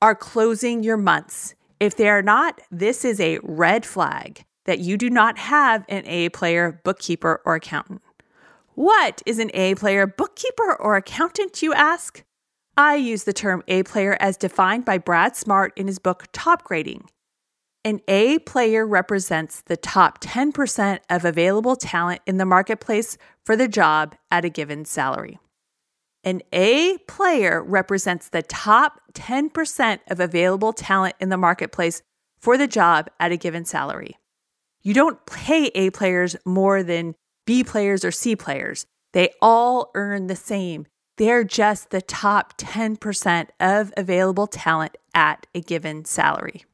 are 0.02 0.16
closing 0.16 0.84
your 0.84 0.98
months. 0.98 1.54
If 1.80 1.96
they 1.96 2.10
are 2.10 2.22
not, 2.22 2.62
this 2.72 3.06
is 3.06 3.20
a 3.20 3.40
red 3.44 3.86
flag 3.86 4.44
that 4.66 4.80
you 4.80 4.98
do 4.98 5.10
not 5.10 5.38
have 5.38 5.86
an 5.90 6.06
A 6.06 6.30
player 6.30 6.82
bookkeeper 6.84 7.42
or 7.46 7.56
accountant. 7.56 8.02
What 8.74 9.22
is 9.26 9.40
an 9.40 9.52
A 9.54 9.76
player 9.76 10.08
bookkeeper 10.08 10.76
or 10.76 10.96
accountant, 10.96 11.62
you 11.62 11.74
ask? 11.74 12.24
I 12.78 12.96
use 12.96 13.26
the 13.26 13.34
term 13.34 13.64
A 13.68 13.84
player 13.84 14.18
as 14.20 14.38
defined 14.38 14.86
by 14.86 14.98
Brad 14.98 15.36
Smart 15.36 15.74
in 15.76 15.88
his 15.88 16.00
book 16.00 16.32
Topgrading. 16.32 17.08
An 17.84 18.00
A 18.08 18.40
player 18.40 18.86
represents 18.86 19.62
the 19.62 19.76
top 19.76 20.22
10% 20.22 21.00
of 21.10 21.26
available 21.26 21.76
talent 21.76 22.22
in 22.26 22.38
the 22.38 22.46
marketplace 22.46 23.18
for 23.44 23.56
the 23.56 23.68
job 23.68 24.16
at 24.30 24.46
a 24.46 24.50
given 24.50 24.86
salary. 24.86 25.40
An 26.24 26.42
A 26.54 26.98
player 27.08 27.64
represents 27.64 28.30
the 28.30 28.44
top 28.44 29.02
10% 29.14 30.00
of 30.08 30.20
available 30.20 30.72
talent 30.72 31.16
in 31.20 31.30
the 31.30 31.38
marketplace 31.38 32.04
for 32.40 32.58
the 32.58 32.68
job 32.68 33.10
at 33.20 33.32
a 33.32 33.38
given 33.38 33.66
salary. 33.66 34.18
You 34.84 34.94
don't 34.94 35.26
pay 35.26 35.66
A 35.76 35.90
players 35.90 36.36
more 36.46 36.84
than 36.84 37.16
B 37.46 37.64
players 37.64 38.06
or 38.06 38.12
C 38.12 38.36
players. 38.36 38.86
They 39.14 39.32
all 39.42 39.92
earn 39.96 40.28
the 40.28 40.36
same. 40.36 40.86
They're 41.18 41.44
just 41.44 41.90
the 41.90 42.02
top 42.02 42.58
10% 42.58 43.50
of 43.60 43.94
available 43.98 44.48
talent 44.48 44.98
at 45.14 45.46
a 45.54 45.62
given 45.62 46.06
salary. 46.06 46.66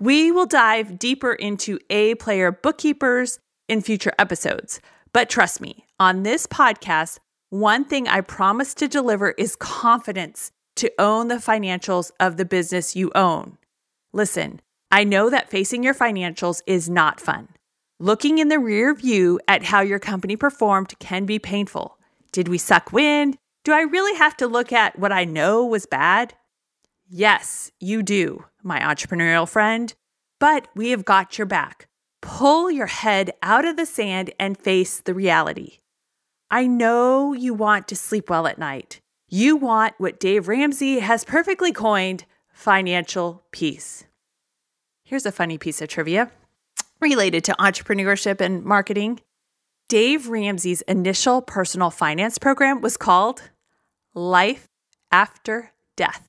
We 0.00 0.32
will 0.32 0.46
dive 0.46 0.98
deeper 0.98 1.32
into 1.32 1.78
A 1.90 2.14
player 2.16 2.50
bookkeepers 2.50 3.38
in 3.68 3.82
future 3.82 4.12
episodes. 4.18 4.80
But 5.12 5.28
trust 5.28 5.60
me, 5.60 5.86
on 6.00 6.22
this 6.22 6.46
podcast, 6.46 7.18
one 7.52 7.84
thing 7.84 8.08
I 8.08 8.22
promise 8.22 8.72
to 8.72 8.88
deliver 8.88 9.32
is 9.32 9.56
confidence 9.56 10.52
to 10.76 10.90
own 10.98 11.28
the 11.28 11.34
financials 11.34 12.10
of 12.18 12.38
the 12.38 12.46
business 12.46 12.96
you 12.96 13.12
own. 13.14 13.58
Listen, 14.14 14.62
I 14.90 15.04
know 15.04 15.28
that 15.28 15.50
facing 15.50 15.82
your 15.82 15.92
financials 15.92 16.62
is 16.66 16.88
not 16.88 17.20
fun. 17.20 17.48
Looking 18.00 18.38
in 18.38 18.48
the 18.48 18.58
rear 18.58 18.94
view 18.94 19.38
at 19.46 19.64
how 19.64 19.82
your 19.82 19.98
company 19.98 20.34
performed 20.34 20.98
can 20.98 21.26
be 21.26 21.38
painful. 21.38 21.98
Did 22.32 22.48
we 22.48 22.56
suck 22.56 22.90
wind? 22.90 23.36
Do 23.64 23.74
I 23.74 23.82
really 23.82 24.16
have 24.16 24.34
to 24.38 24.46
look 24.46 24.72
at 24.72 24.98
what 24.98 25.12
I 25.12 25.26
know 25.26 25.62
was 25.62 25.84
bad? 25.84 26.32
Yes, 27.06 27.70
you 27.78 28.02
do, 28.02 28.46
my 28.62 28.80
entrepreneurial 28.80 29.46
friend, 29.46 29.92
but 30.40 30.68
we 30.74 30.88
have 30.88 31.04
got 31.04 31.36
your 31.36 31.46
back. 31.46 31.86
Pull 32.22 32.70
your 32.70 32.86
head 32.86 33.32
out 33.42 33.66
of 33.66 33.76
the 33.76 33.84
sand 33.84 34.30
and 34.40 34.56
face 34.56 35.00
the 35.00 35.12
reality. 35.12 35.80
I 36.52 36.66
know 36.66 37.32
you 37.32 37.54
want 37.54 37.88
to 37.88 37.96
sleep 37.96 38.28
well 38.28 38.46
at 38.46 38.58
night. 38.58 39.00
You 39.26 39.56
want 39.56 39.94
what 39.96 40.20
Dave 40.20 40.48
Ramsey 40.48 40.98
has 40.98 41.24
perfectly 41.24 41.72
coined 41.72 42.26
financial 42.52 43.42
peace. 43.52 44.04
Here's 45.02 45.24
a 45.24 45.32
funny 45.32 45.56
piece 45.56 45.80
of 45.80 45.88
trivia 45.88 46.30
related 47.00 47.42
to 47.44 47.56
entrepreneurship 47.58 48.42
and 48.42 48.62
marketing. 48.62 49.20
Dave 49.88 50.28
Ramsey's 50.28 50.82
initial 50.82 51.40
personal 51.40 51.88
finance 51.88 52.36
program 52.36 52.82
was 52.82 52.98
called 52.98 53.50
Life 54.12 54.68
After 55.10 55.72
Death. 55.96 56.28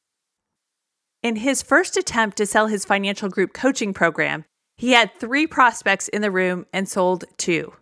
In 1.21 1.35
his 1.35 1.61
first 1.61 1.97
attempt 1.97 2.37
to 2.37 2.45
sell 2.45 2.67
his 2.67 2.85
financial 2.85 3.27
group 3.27 3.51
coaching 3.51 3.93
program, 3.93 4.45
he 4.77 4.93
had 4.93 5.11
three 5.19 5.47
prospects 5.47 6.07
in 6.07 6.21
the 6.21 6.31
room 6.31 6.65
and 6.71 6.87
sold 6.87 7.25
two. 7.35 7.73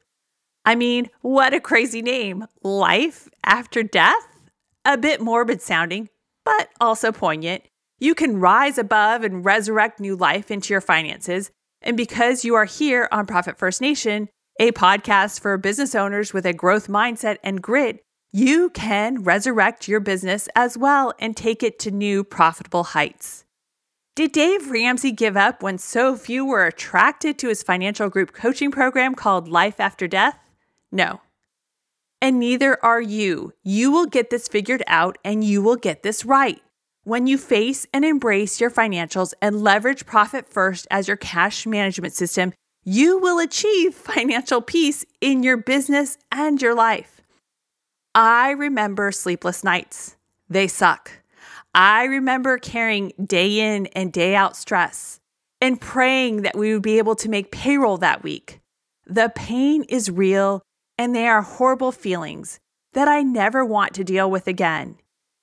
I 0.63 0.75
mean, 0.75 1.09
what 1.21 1.55
a 1.55 1.59
crazy 1.59 2.03
name! 2.03 2.45
Life 2.61 3.27
After 3.43 3.81
Death? 3.81 4.27
A 4.85 4.95
bit 4.95 5.19
morbid 5.19 5.59
sounding, 5.59 6.09
but 6.45 6.69
also 6.79 7.11
poignant. 7.11 7.63
You 7.99 8.13
can 8.13 8.39
rise 8.39 8.77
above 8.77 9.23
and 9.23 9.43
resurrect 9.43 9.99
new 9.99 10.15
life 10.15 10.51
into 10.51 10.71
your 10.71 10.81
finances. 10.81 11.49
And 11.81 11.97
because 11.97 12.45
you 12.45 12.53
are 12.53 12.65
here 12.65 13.07
on 13.11 13.25
Profit 13.25 13.57
First 13.57 13.81
Nation, 13.81 14.29
a 14.59 14.71
podcast 14.71 15.39
for 15.39 15.57
business 15.57 15.95
owners 15.95 16.31
with 16.31 16.45
a 16.45 16.53
growth 16.53 16.87
mindset 16.87 17.37
and 17.43 17.61
grit, 17.61 18.03
you 18.31 18.69
can 18.69 19.23
resurrect 19.23 19.87
your 19.87 19.99
business 19.99 20.47
as 20.55 20.77
well 20.77 21.11
and 21.19 21.35
take 21.35 21.63
it 21.63 21.79
to 21.79 21.89
new 21.91 22.23
profitable 22.23 22.83
heights. 22.83 23.45
Did 24.15 24.31
Dave 24.31 24.69
Ramsey 24.69 25.11
give 25.11 25.35
up 25.35 25.63
when 25.63 25.79
so 25.79 26.15
few 26.15 26.45
were 26.45 26.67
attracted 26.67 27.39
to 27.39 27.47
his 27.47 27.63
financial 27.63 28.09
group 28.09 28.33
coaching 28.33 28.69
program 28.69 29.15
called 29.15 29.47
Life 29.47 29.79
After 29.79 30.07
Death? 30.07 30.37
No. 30.91 31.21
And 32.21 32.39
neither 32.39 32.83
are 32.83 33.01
you. 33.01 33.53
You 33.63 33.91
will 33.91 34.05
get 34.05 34.29
this 34.29 34.47
figured 34.47 34.83
out 34.87 35.17
and 35.23 35.43
you 35.43 35.61
will 35.61 35.75
get 35.75 36.03
this 36.03 36.25
right. 36.25 36.61
When 37.03 37.25
you 37.25 37.37
face 37.37 37.87
and 37.93 38.05
embrace 38.05 38.61
your 38.61 38.69
financials 38.69 39.33
and 39.41 39.63
leverage 39.63 40.05
Profit 40.05 40.47
First 40.47 40.87
as 40.91 41.07
your 41.07 41.17
cash 41.17 41.65
management 41.65 42.13
system, 42.13 42.53
you 42.83 43.17
will 43.17 43.39
achieve 43.39 43.95
financial 43.95 44.61
peace 44.61 45.03
in 45.19 45.41
your 45.41 45.57
business 45.57 46.17
and 46.31 46.61
your 46.61 46.75
life. 46.75 47.21
I 48.13 48.51
remember 48.51 49.11
sleepless 49.11 49.63
nights. 49.63 50.15
They 50.49 50.67
suck. 50.67 51.11
I 51.73 52.03
remember 52.03 52.57
carrying 52.57 53.13
day 53.23 53.75
in 53.75 53.87
and 53.87 54.11
day 54.11 54.35
out 54.35 54.57
stress 54.57 55.21
and 55.61 55.79
praying 55.79 56.41
that 56.41 56.57
we 56.57 56.73
would 56.73 56.83
be 56.83 56.97
able 56.97 57.15
to 57.15 57.29
make 57.29 57.51
payroll 57.51 57.97
that 57.97 58.23
week. 58.23 58.59
The 59.07 59.31
pain 59.33 59.83
is 59.83 60.11
real 60.11 60.61
and 61.01 61.15
they 61.15 61.27
are 61.27 61.41
horrible 61.41 61.91
feelings 61.91 62.59
that 62.93 63.07
I 63.07 63.23
never 63.23 63.65
want 63.65 63.95
to 63.95 64.03
deal 64.03 64.29
with 64.29 64.47
again. 64.47 64.97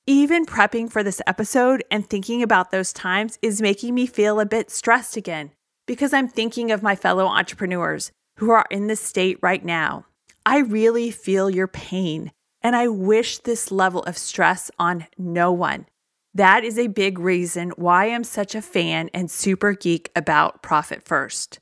Even 0.06 0.46
prepping 0.46 0.88
for 0.88 1.02
this 1.02 1.20
episode 1.26 1.82
and 1.90 2.08
thinking 2.08 2.44
about 2.44 2.70
those 2.70 2.92
times 2.92 3.40
is 3.42 3.60
making 3.60 3.92
me 3.92 4.06
feel 4.06 4.38
a 4.38 4.46
bit 4.46 4.70
stressed 4.70 5.16
again 5.16 5.50
because 5.84 6.12
I'm 6.12 6.28
thinking 6.28 6.70
of 6.70 6.84
my 6.84 6.94
fellow 6.94 7.26
entrepreneurs 7.26 8.12
who 8.36 8.50
are 8.50 8.66
in 8.70 8.86
this 8.86 9.00
state 9.00 9.36
right 9.42 9.64
now. 9.64 10.06
I 10.46 10.58
really 10.58 11.10
feel 11.10 11.50
your 11.50 11.66
pain, 11.66 12.30
and 12.62 12.76
I 12.76 12.86
wish 12.86 13.38
this 13.38 13.72
level 13.72 14.04
of 14.04 14.16
stress 14.16 14.70
on 14.78 15.08
no 15.18 15.50
one. 15.50 15.86
That 16.32 16.62
is 16.62 16.78
a 16.78 16.86
big 16.86 17.18
reason 17.18 17.70
why 17.70 18.12
I'm 18.12 18.22
such 18.22 18.54
a 18.54 18.62
fan 18.62 19.10
and 19.12 19.28
super 19.28 19.72
geek 19.72 20.12
about 20.14 20.62
Profit 20.62 21.02
First. 21.02 21.58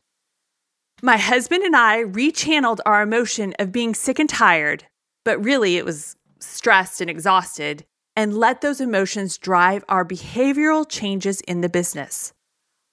My 1.03 1.19
husband 1.19 1.63
and 1.63 1.77
I 1.77 2.05
rechanneled 2.05 2.81
our 2.87 3.03
emotion 3.03 3.55
of 3.59 3.71
being 3.71 3.95
sick 3.95 4.19
and 4.19 4.29
tired, 4.29 4.85
but 5.25 5.45
really 5.45 5.77
it 5.77 5.85
was 5.85 6.17
stressed 6.41 7.03
and 7.03 7.11
exhausted, 7.11 7.85
and 8.15 8.39
let 8.39 8.63
those 8.63 8.81
emotions 8.81 9.37
drive 9.37 9.85
our 9.91 10.07
behavioral 10.07 10.89
changes 10.89 11.43
in 11.43 11.61
the 11.61 11.69
business. 11.69 12.33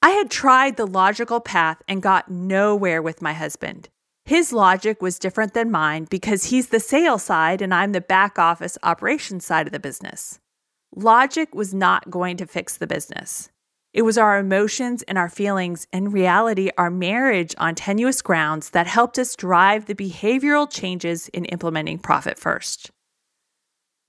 I 0.02 0.10
had 0.10 0.30
tried 0.30 0.76
the 0.76 0.86
logical 0.86 1.40
path 1.40 1.82
and 1.88 2.02
got 2.02 2.30
nowhere 2.30 3.02
with 3.02 3.22
my 3.22 3.32
husband. 3.32 3.88
His 4.26 4.52
logic 4.52 5.02
was 5.02 5.18
different 5.18 5.54
than 5.54 5.72
mine 5.72 6.08
because 6.10 6.46
he's 6.46 6.68
the 6.70 6.82
sales 6.82 7.24
side 7.24 7.62
and 7.62 7.74
I'm 7.74 7.94
the 7.94 8.02
back 8.02 8.38
office 8.38 8.78
operations 8.84 9.46
side 9.46 9.66
of 9.66 9.72
the 9.72 9.80
business. 9.80 10.40
Logic 10.94 11.56
was 11.56 11.74
not 11.74 12.10
going 12.10 12.36
to 12.36 12.46
fix 12.46 12.76
the 12.76 12.88
business. 12.88 13.50
It 13.94 14.02
was 14.02 14.18
our 14.18 14.40
emotions 14.40 15.04
and 15.04 15.20
our 15.20 15.30
feelings, 15.30 15.86
and 15.94 16.12
reality, 16.12 16.72
our 16.80 16.90
marriage 16.90 17.54
on 17.60 17.76
tenuous 17.76 18.24
grounds 18.24 18.72
that 18.72 18.88
helped 18.88 19.20
us 19.20 19.36
drive 19.36 19.86
the 19.86 19.94
behavioral 19.94 20.68
changes 20.68 21.28
in 21.30 21.46
implementing 21.46 22.00
Profit 22.00 22.40
First. 22.40 22.90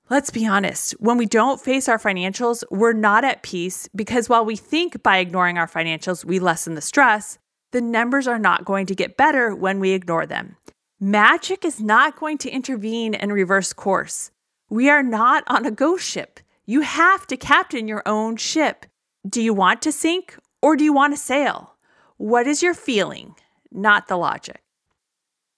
Let's 0.09 0.31
be 0.31 0.47
honest, 0.47 0.93
when 1.01 1.19
we 1.19 1.27
don't 1.27 1.61
face 1.61 1.87
our 1.87 1.99
financials, 1.99 2.65
we're 2.71 2.95
not 2.95 3.25
at 3.25 3.43
peace 3.43 3.89
because 3.95 4.29
while 4.29 4.45
we 4.45 4.57
think 4.57 5.03
by 5.03 5.19
ignoring 5.19 5.59
our 5.59 5.69
financials 5.69 6.25
we 6.25 6.39
lessen 6.39 6.75
the 6.75 6.81
stress, 6.81 7.39
the 7.73 7.83
numbers 7.83 8.27
are 8.27 8.39
not 8.39 8.65
going 8.65 8.87
to 8.87 8.95
get 8.95 9.19
better 9.19 9.55
when 9.55 9.81
we 9.81 9.93
ignore 9.93 10.25
them. 10.25 10.57
Magic 10.99 11.65
is 11.65 11.81
not 11.81 12.19
going 12.19 12.39
to 12.39 12.51
intervene 12.51 13.15
and 13.15 13.33
reverse 13.33 13.75
course. 13.75 14.31
We 14.71 14.89
are 14.89 15.03
not 15.03 15.45
on 15.47 15.67
a 15.67 15.71
ghost 15.71 16.09
ship. 16.09 16.41
You 16.65 16.81
have 16.81 17.27
to 17.27 17.37
captain 17.37 17.89
your 17.89 18.03
own 18.07 18.37
ship. 18.37 18.87
Do 19.27 19.41
you 19.41 19.55
want 19.55 19.81
to 19.83 19.93
sink 19.93 20.37
or 20.61 20.77
do 20.77 20.85
you 20.85 20.93
want 20.93 21.15
to 21.15 21.21
sail? 21.21 21.77
What 22.19 22.47
is 22.47 22.63
your 22.63 22.75
feeling, 22.75 23.35
not 23.73 24.07
the 24.07 24.19
logic? 24.19 24.63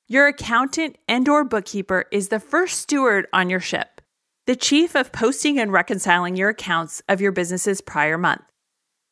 Your 0.07 0.29
accountant 0.29 0.99
and 1.09 1.29
or 1.29 1.43
bookkeeper 1.43 2.05
is 2.13 2.29
the 2.29 2.39
first 2.39 2.81
steward 2.81 3.27
on 3.33 3.51
your 3.51 3.61
ship 3.61 4.01
the 4.47 4.55
chief 4.55 4.95
of 4.95 5.11
posting 5.11 5.59
and 5.59 5.73
reconciling 5.73 6.37
your 6.37 6.51
accounts 6.51 7.03
of 7.09 7.21
your 7.21 7.33
business's 7.33 7.81
prior 7.81 8.17
month. 8.17 8.45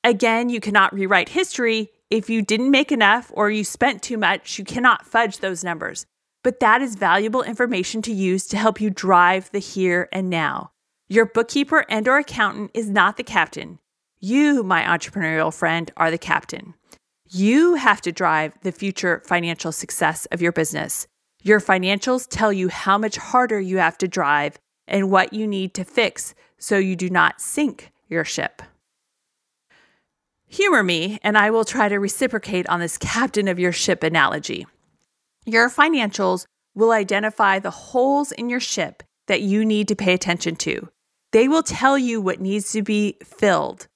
Again, 0.05 0.49
you 0.49 0.61
cannot 0.61 0.95
rewrite 0.95 1.31
history, 1.31 1.91
If 2.11 2.31
you 2.31 2.43
didn't 2.43 2.71
make 2.71 2.93
enough 2.93 3.33
or 3.35 3.51
you 3.51 3.65
spent 3.65 4.01
too 4.01 4.17
much, 4.17 4.57
you 4.57 4.65
cannot 4.65 5.05
fudge 5.05 5.39
those 5.39 5.65
numbers. 5.65 6.07
But 6.45 6.61
that 6.61 6.81
is 6.81 6.95
valuable 6.95 7.43
information 7.43 8.03
to 8.03 8.13
use 8.13 8.47
to 8.49 8.57
help 8.57 8.81
you 8.81 8.91
drive 8.91 9.51
the 9.51 9.59
here 9.59 10.09
and 10.13 10.31
now. 10.31 10.71
Your 11.09 11.27
bookkeeper 11.27 11.85
and 11.89 12.07
or 12.07 12.19
accountant 12.19 12.71
is 12.73 12.89
not 12.89 13.17
the 13.17 13.25
captain. 13.25 13.81
You, 14.27 14.63
my 14.63 14.81
entrepreneurial 14.85 15.53
friend, 15.53 15.91
are 15.99 16.11
the 16.11 16.17
captain. 16.17 16.73
You 17.29 17.75
have 17.75 18.01
to 18.01 18.11
drive 18.11 18.55
the 18.63 18.73
future 18.73 19.21
financial 19.27 19.71
success 19.71 20.25
of 20.33 20.41
your 20.41 20.51
business. 20.51 21.07
Your 21.43 21.61
financials 21.61 22.27
tell 22.27 22.51
you 22.51 22.71
how 22.71 22.97
much 22.97 23.19
harder 23.19 23.61
you 23.61 23.77
have 23.77 23.99
to 23.99 24.09
drive 24.09 24.59
and 24.89 25.11
what 25.11 25.35
you 25.35 25.47
need 25.47 25.75
to 25.75 25.85
fix 25.85 26.35
so 26.57 26.79
you 26.79 26.97
do 26.97 27.11
not 27.11 27.39
sink 27.39 27.93
your 28.09 28.25
ship. 28.25 28.63
Humor 30.47 30.83
me, 30.83 31.19
and 31.23 31.37
I 31.37 31.51
will 31.51 31.67
try 31.67 31.91
to 31.91 32.01
reciprocate 32.01 32.67
on 32.71 32.81
this 32.81 32.97
captain 32.97 33.47
of 33.47 33.59
your 33.59 33.73
ship 33.73 34.03
analogy. 34.03 34.67
Your 35.45 35.69
financials 35.69 36.47
will 36.75 36.93
identify 36.93 37.59
the 37.59 37.71
holes 37.71 38.33
in 38.33 38.49
your 38.49 38.59
ship 38.59 39.03
that 39.27 39.43
you 39.43 39.67
need 39.67 39.87
to 39.89 39.95
pay 39.95 40.15
attention 40.15 40.57
to. 40.57 40.89
They 41.33 41.47
will 41.47 41.63
tell 41.63 41.99
you 41.99 42.23
what 42.23 42.41
needs 42.41 42.73
to 42.73 42.81
be 42.81 43.19
filled. 43.23 43.87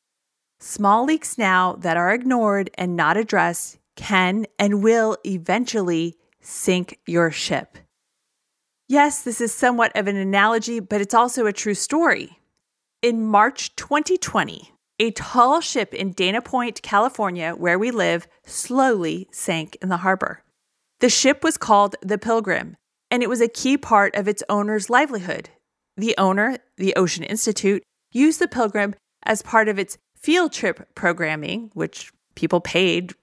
Small 0.60 1.04
leaks 1.04 1.38
now 1.38 1.74
that 1.74 1.96
are 1.96 2.12
ignored 2.12 2.70
and 2.74 2.96
not 2.96 3.16
addressed 3.16 3.78
can 3.94 4.46
and 4.58 4.82
will 4.82 5.16
eventually 5.24 6.16
sink 6.40 6.98
your 7.06 7.30
ship. 7.30 7.78
Yes, 8.88 9.22
this 9.22 9.40
is 9.40 9.52
somewhat 9.52 9.92
of 9.94 10.06
an 10.08 10.16
analogy, 10.16 10.80
but 10.80 11.00
it's 11.00 11.14
also 11.14 11.46
a 11.46 11.52
true 11.52 11.74
story. 11.74 12.38
In 13.02 13.26
March 13.26 13.76
2020, 13.76 14.72
a 14.98 15.10
tall 15.12 15.60
ship 15.60 15.94
in 15.94 16.12
Dana 16.12 16.42
Point, 16.42 16.82
California, 16.82 17.52
where 17.52 17.78
we 17.78 17.90
live, 17.90 18.26
slowly 18.44 19.28
sank 19.30 19.76
in 19.80 19.90
the 19.90 19.98
harbor. 19.98 20.42
The 21.00 21.08
ship 21.08 21.44
was 21.44 21.56
called 21.56 21.94
the 22.02 22.18
Pilgrim, 22.18 22.76
and 23.10 23.22
it 23.22 23.28
was 23.28 23.40
a 23.40 23.48
key 23.48 23.76
part 23.76 24.16
of 24.16 24.26
its 24.26 24.42
owner's 24.48 24.90
livelihood. 24.90 25.50
The 25.96 26.16
owner, 26.18 26.58
the 26.76 26.96
Ocean 26.96 27.22
Institute, 27.22 27.84
used 28.10 28.40
the 28.40 28.48
Pilgrim 28.48 28.94
as 29.24 29.42
part 29.42 29.68
of 29.68 29.78
its 29.78 29.98
field 30.20 30.52
trip 30.52 30.94
programming, 30.94 31.70
which 31.74 32.12
people 32.34 32.60
paid 32.60 33.14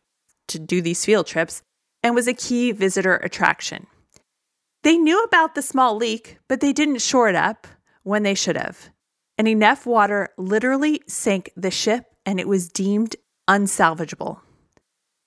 to 0.48 0.60
do 0.60 0.82
these 0.82 1.06
field 1.06 1.28
trips, 1.28 1.62
and 2.04 2.16
was 2.16 2.28
a 2.28 2.34
key 2.34 2.72
visitor 2.72 3.16
attraction. 3.16 3.88
They 4.84 4.98
knew 4.98 5.24
about 5.24 5.56
the 5.56 5.62
small 5.62 5.96
leak, 5.96 6.38
but 6.48 6.60
they 6.60 6.74
didn't 6.74 7.02
shore 7.02 7.28
it 7.28 7.36
up 7.36 7.68
when 8.04 8.24
they 8.24 8.36
should 8.36 8.58
have 8.58 8.90
and 9.38 9.48
enough 9.48 9.86
water 9.86 10.30
literally 10.38 11.02
sank 11.08 11.52
the 11.56 11.72
ship 11.72 12.06
and 12.26 12.40
it 12.40 12.48
was 12.48 12.70
deemed 12.70 13.16
unsalvageable. 13.48 14.40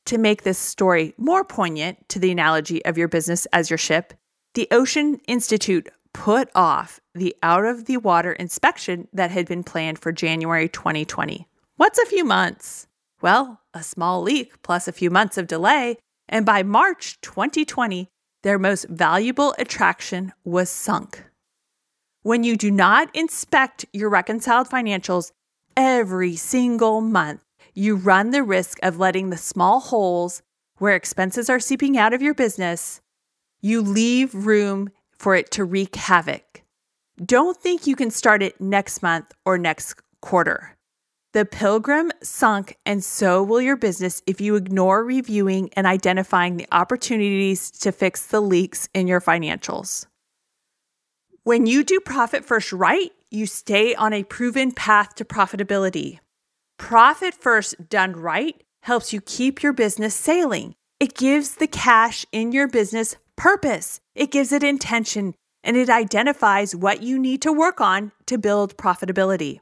To 0.07 0.19
make 0.19 0.43
this 0.43 0.59
story 0.59 1.15
more 1.19 1.45
poignant 1.45 2.09
to 2.09 2.19
the 2.19 2.31
analogy 2.31 2.85
of 2.85 2.97
your 2.97 3.09
business 3.09 3.47
as 3.53 3.69
your 3.69 3.79
ship, 3.79 4.15
the 4.55 4.69
Ocean 4.71 5.21
Institute 5.27 5.89
put 6.15 6.49
off 6.55 7.01
the 7.15 7.37
out 7.43 7.67
of 7.67 7.85
the 7.85 7.99
water 7.99 8.33
inspection 8.33 9.07
that 9.13 9.31
had 9.31 9.47
been 9.47 9.63
planned 9.63 9.99
for 9.99 10.11
January 10.11 10.69
2020. 10.69 11.47
What's 11.79 12.01
a 12.01 12.07
few 12.07 12.25
months? 12.25 12.89
Well, 13.23 13.61
a 13.73 13.85
small 13.85 14.21
leak 14.21 14.63
plus 14.63 14.89
a 14.89 14.93
few 14.93 15.11
months 15.11 15.39
of 15.39 15.47
delay, 15.47 15.99
and 16.29 16.45
by 16.45 16.65
March 16.65 17.21
2020, 17.21 18.09
their 18.43 18.59
most 18.59 18.89
valuable 18.89 19.55
attraction 19.61 20.33
was 20.45 20.71
sunk. 20.71 21.23
When 22.23 22.43
you 22.43 22.57
do 22.57 22.73
not 22.73 23.15
inspect 23.15 23.85
your 23.93 24.11
reconciled 24.11 24.69
financials 24.69 25.31
every 25.77 26.35
single 26.35 27.01
month, 27.01 27.45
you 27.75 27.95
run 27.95 28.33
the 28.33 28.43
risk 28.43 28.81
of 28.83 28.99
letting 28.99 29.31
the 29.31 29.37
small 29.37 29.79
holes 29.79 30.43
where 30.79 30.97
expenses 30.97 31.49
are 31.49 31.61
seeping 31.61 31.97
out 31.97 32.13
of 32.13 32.21
your 32.21 32.35
business, 32.35 33.01
you 33.61 33.83
leave 33.83 34.35
room 34.35 34.91
for 35.13 35.37
it 35.37 35.53
to 35.53 35.65
wreak 35.65 35.95
havoc. 35.95 36.65
Don't 37.25 37.57
think 37.57 37.87
you 37.87 37.95
can 37.95 38.11
start 38.11 38.43
it 38.43 38.61
next 38.61 39.01
month 39.01 39.33
or 39.45 39.57
next 39.57 39.95
quarter. 40.21 40.75
The 41.39 41.45
pilgrim 41.45 42.11
sunk, 42.21 42.79
and 42.85 43.05
so 43.05 43.45
will 43.45 43.61
your 43.61 43.77
business 43.77 44.23
if 44.27 44.41
you 44.41 44.57
ignore 44.57 45.05
reviewing 45.05 45.71
and 45.75 45.87
identifying 45.87 46.57
the 46.57 46.67
opportunities 46.73 47.71
to 47.83 47.93
fix 47.93 48.27
the 48.27 48.41
leaks 48.41 48.89
in 48.93 49.07
your 49.07 49.21
financials. 49.21 50.07
When 51.45 51.65
you 51.65 51.85
do 51.85 52.01
profit 52.01 52.45
first 52.45 52.73
right, 52.73 53.13
you 53.31 53.47
stay 53.47 53.95
on 53.95 54.13
a 54.13 54.25
proven 54.25 54.73
path 54.73 55.15
to 55.15 55.25
profitability. 55.25 56.19
Profit 56.77 57.35
first 57.35 57.89
done 57.89 58.15
right 58.15 58.61
helps 58.83 59.13
you 59.13 59.21
keep 59.21 59.63
your 59.63 59.73
business 59.73 60.17
sailing. 60.17 60.75
It 60.99 61.15
gives 61.15 61.55
the 61.55 61.69
cash 61.69 62.27
in 62.33 62.51
your 62.51 62.67
business 62.67 63.15
purpose, 63.37 64.01
it 64.17 64.33
gives 64.33 64.51
it 64.51 64.65
intention, 64.65 65.37
and 65.63 65.77
it 65.77 65.89
identifies 65.89 66.75
what 66.75 67.05
you 67.05 67.17
need 67.17 67.43
to 67.43 67.53
work 67.53 67.81
on 67.81 68.11
to 68.27 68.39
build 68.39 68.77
profitability. 68.77 69.61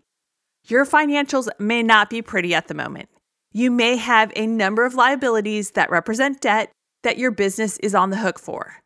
Your 0.68 0.84
financials 0.84 1.48
may 1.60 1.84
not 1.84 2.10
be 2.10 2.22
pretty 2.22 2.52
at 2.52 2.66
the 2.66 2.74
moment. 2.74 3.08
You 3.52 3.70
may 3.70 3.96
have 3.96 4.32
a 4.34 4.48
number 4.48 4.84
of 4.84 4.96
liabilities 4.96 5.70
that 5.72 5.90
represent 5.90 6.40
debt 6.40 6.72
that 7.04 7.18
your 7.18 7.30
business 7.30 7.78
is 7.78 7.94
on 7.94 8.10
the 8.10 8.16
hook 8.16 8.38
for. 8.38 8.82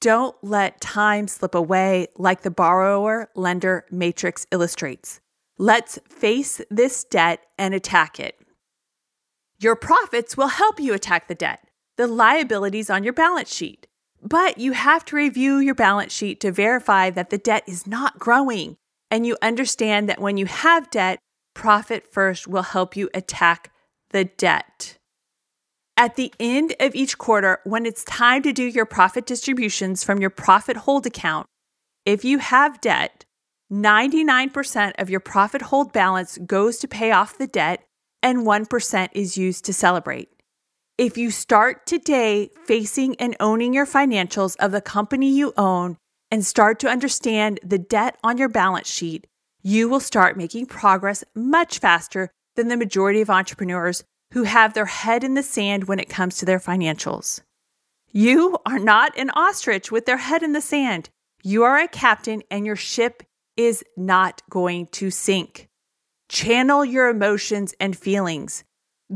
Don't 0.00 0.36
let 0.42 0.80
time 0.80 1.28
slip 1.28 1.54
away 1.54 2.08
like 2.16 2.42
the 2.42 2.50
borrower 2.50 3.30
lender 3.36 3.86
matrix 3.92 4.44
illustrates. 4.50 5.20
Let's 5.56 6.00
face 6.08 6.60
this 6.68 7.04
debt 7.04 7.46
and 7.56 7.74
attack 7.74 8.18
it. 8.18 8.36
Your 9.60 9.76
profits 9.76 10.36
will 10.36 10.48
help 10.48 10.80
you 10.80 10.94
attack 10.94 11.28
the 11.28 11.36
debt, 11.36 11.60
the 11.96 12.08
liabilities 12.08 12.90
on 12.90 13.04
your 13.04 13.12
balance 13.12 13.54
sheet. 13.54 13.86
But 14.20 14.58
you 14.58 14.72
have 14.72 15.04
to 15.06 15.16
review 15.16 15.58
your 15.58 15.76
balance 15.76 16.12
sheet 16.12 16.40
to 16.40 16.50
verify 16.50 17.10
that 17.10 17.30
the 17.30 17.38
debt 17.38 17.62
is 17.68 17.86
not 17.86 18.18
growing 18.18 18.76
and 19.14 19.24
you 19.24 19.36
understand 19.40 20.08
that 20.08 20.20
when 20.20 20.36
you 20.36 20.46
have 20.46 20.90
debt, 20.90 21.20
profit 21.54 22.04
first 22.12 22.48
will 22.48 22.64
help 22.64 22.96
you 22.96 23.08
attack 23.14 23.70
the 24.10 24.24
debt. 24.24 24.98
At 25.96 26.16
the 26.16 26.34
end 26.40 26.74
of 26.80 26.96
each 26.96 27.16
quarter, 27.16 27.60
when 27.62 27.86
it's 27.86 28.02
time 28.02 28.42
to 28.42 28.52
do 28.52 28.64
your 28.64 28.86
profit 28.86 29.24
distributions 29.24 30.02
from 30.02 30.20
your 30.20 30.30
profit 30.30 30.78
hold 30.78 31.06
account, 31.06 31.46
if 32.04 32.24
you 32.24 32.38
have 32.38 32.80
debt, 32.80 33.24
99% 33.72 34.94
of 34.98 35.08
your 35.08 35.20
profit 35.20 35.62
hold 35.62 35.92
balance 35.92 36.36
goes 36.38 36.78
to 36.78 36.88
pay 36.88 37.12
off 37.12 37.38
the 37.38 37.46
debt 37.46 37.84
and 38.20 38.38
1% 38.38 39.08
is 39.12 39.38
used 39.38 39.64
to 39.66 39.72
celebrate. 39.72 40.28
If 40.98 41.16
you 41.16 41.30
start 41.30 41.86
today 41.86 42.50
facing 42.66 43.14
and 43.20 43.36
owning 43.38 43.74
your 43.74 43.86
financials 43.86 44.56
of 44.58 44.72
the 44.72 44.80
company 44.80 45.30
you 45.30 45.52
own 45.56 45.98
and 46.34 46.44
start 46.44 46.80
to 46.80 46.88
understand 46.88 47.60
the 47.62 47.78
debt 47.78 48.18
on 48.24 48.36
your 48.38 48.48
balance 48.48 48.90
sheet, 48.90 49.24
you 49.62 49.88
will 49.88 50.00
start 50.00 50.36
making 50.36 50.66
progress 50.66 51.22
much 51.32 51.78
faster 51.78 52.28
than 52.56 52.66
the 52.66 52.76
majority 52.76 53.20
of 53.20 53.30
entrepreneurs 53.30 54.02
who 54.32 54.42
have 54.42 54.74
their 54.74 54.86
head 54.86 55.22
in 55.22 55.34
the 55.34 55.44
sand 55.44 55.84
when 55.84 56.00
it 56.00 56.08
comes 56.08 56.36
to 56.36 56.44
their 56.44 56.58
financials. 56.58 57.40
You 58.10 58.58
are 58.66 58.80
not 58.80 59.16
an 59.16 59.30
ostrich 59.30 59.92
with 59.92 60.06
their 60.06 60.16
head 60.16 60.42
in 60.42 60.54
the 60.54 60.60
sand. 60.60 61.08
You 61.44 61.62
are 61.62 61.78
a 61.78 61.86
captain, 61.86 62.42
and 62.50 62.66
your 62.66 62.74
ship 62.74 63.22
is 63.56 63.84
not 63.96 64.42
going 64.50 64.88
to 64.88 65.12
sink. 65.12 65.68
Channel 66.28 66.84
your 66.84 67.10
emotions 67.10 67.74
and 67.78 67.96
feelings. 67.96 68.64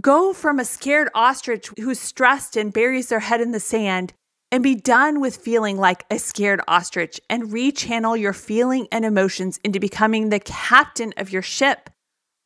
Go 0.01 0.33
from 0.33 0.61
a 0.61 0.65
scared 0.65 1.09
ostrich 1.17 1.69
who's 1.81 1.99
stressed 1.99 2.57
and 2.57 2.73
buries 2.73 3.09
their 3.09 3.19
head 3.19 3.41
in 3.41 3.51
the 3.51 3.59
sand 3.59 4.13
and 4.51 4.63
be 4.63 4.75
done 4.75 5.21
with 5.21 5.37
feeling 5.37 5.77
like 5.77 6.05
a 6.11 6.19
scared 6.19 6.61
ostrich 6.67 7.21
and 7.29 7.51
rechannel 7.51 8.19
your 8.19 8.33
feeling 8.33 8.89
and 8.91 9.05
emotions 9.05 9.61
into 9.63 9.79
becoming 9.79 10.29
the 10.29 10.41
captain 10.41 11.13
of 11.17 11.31
your 11.31 11.43
ship, 11.43 11.91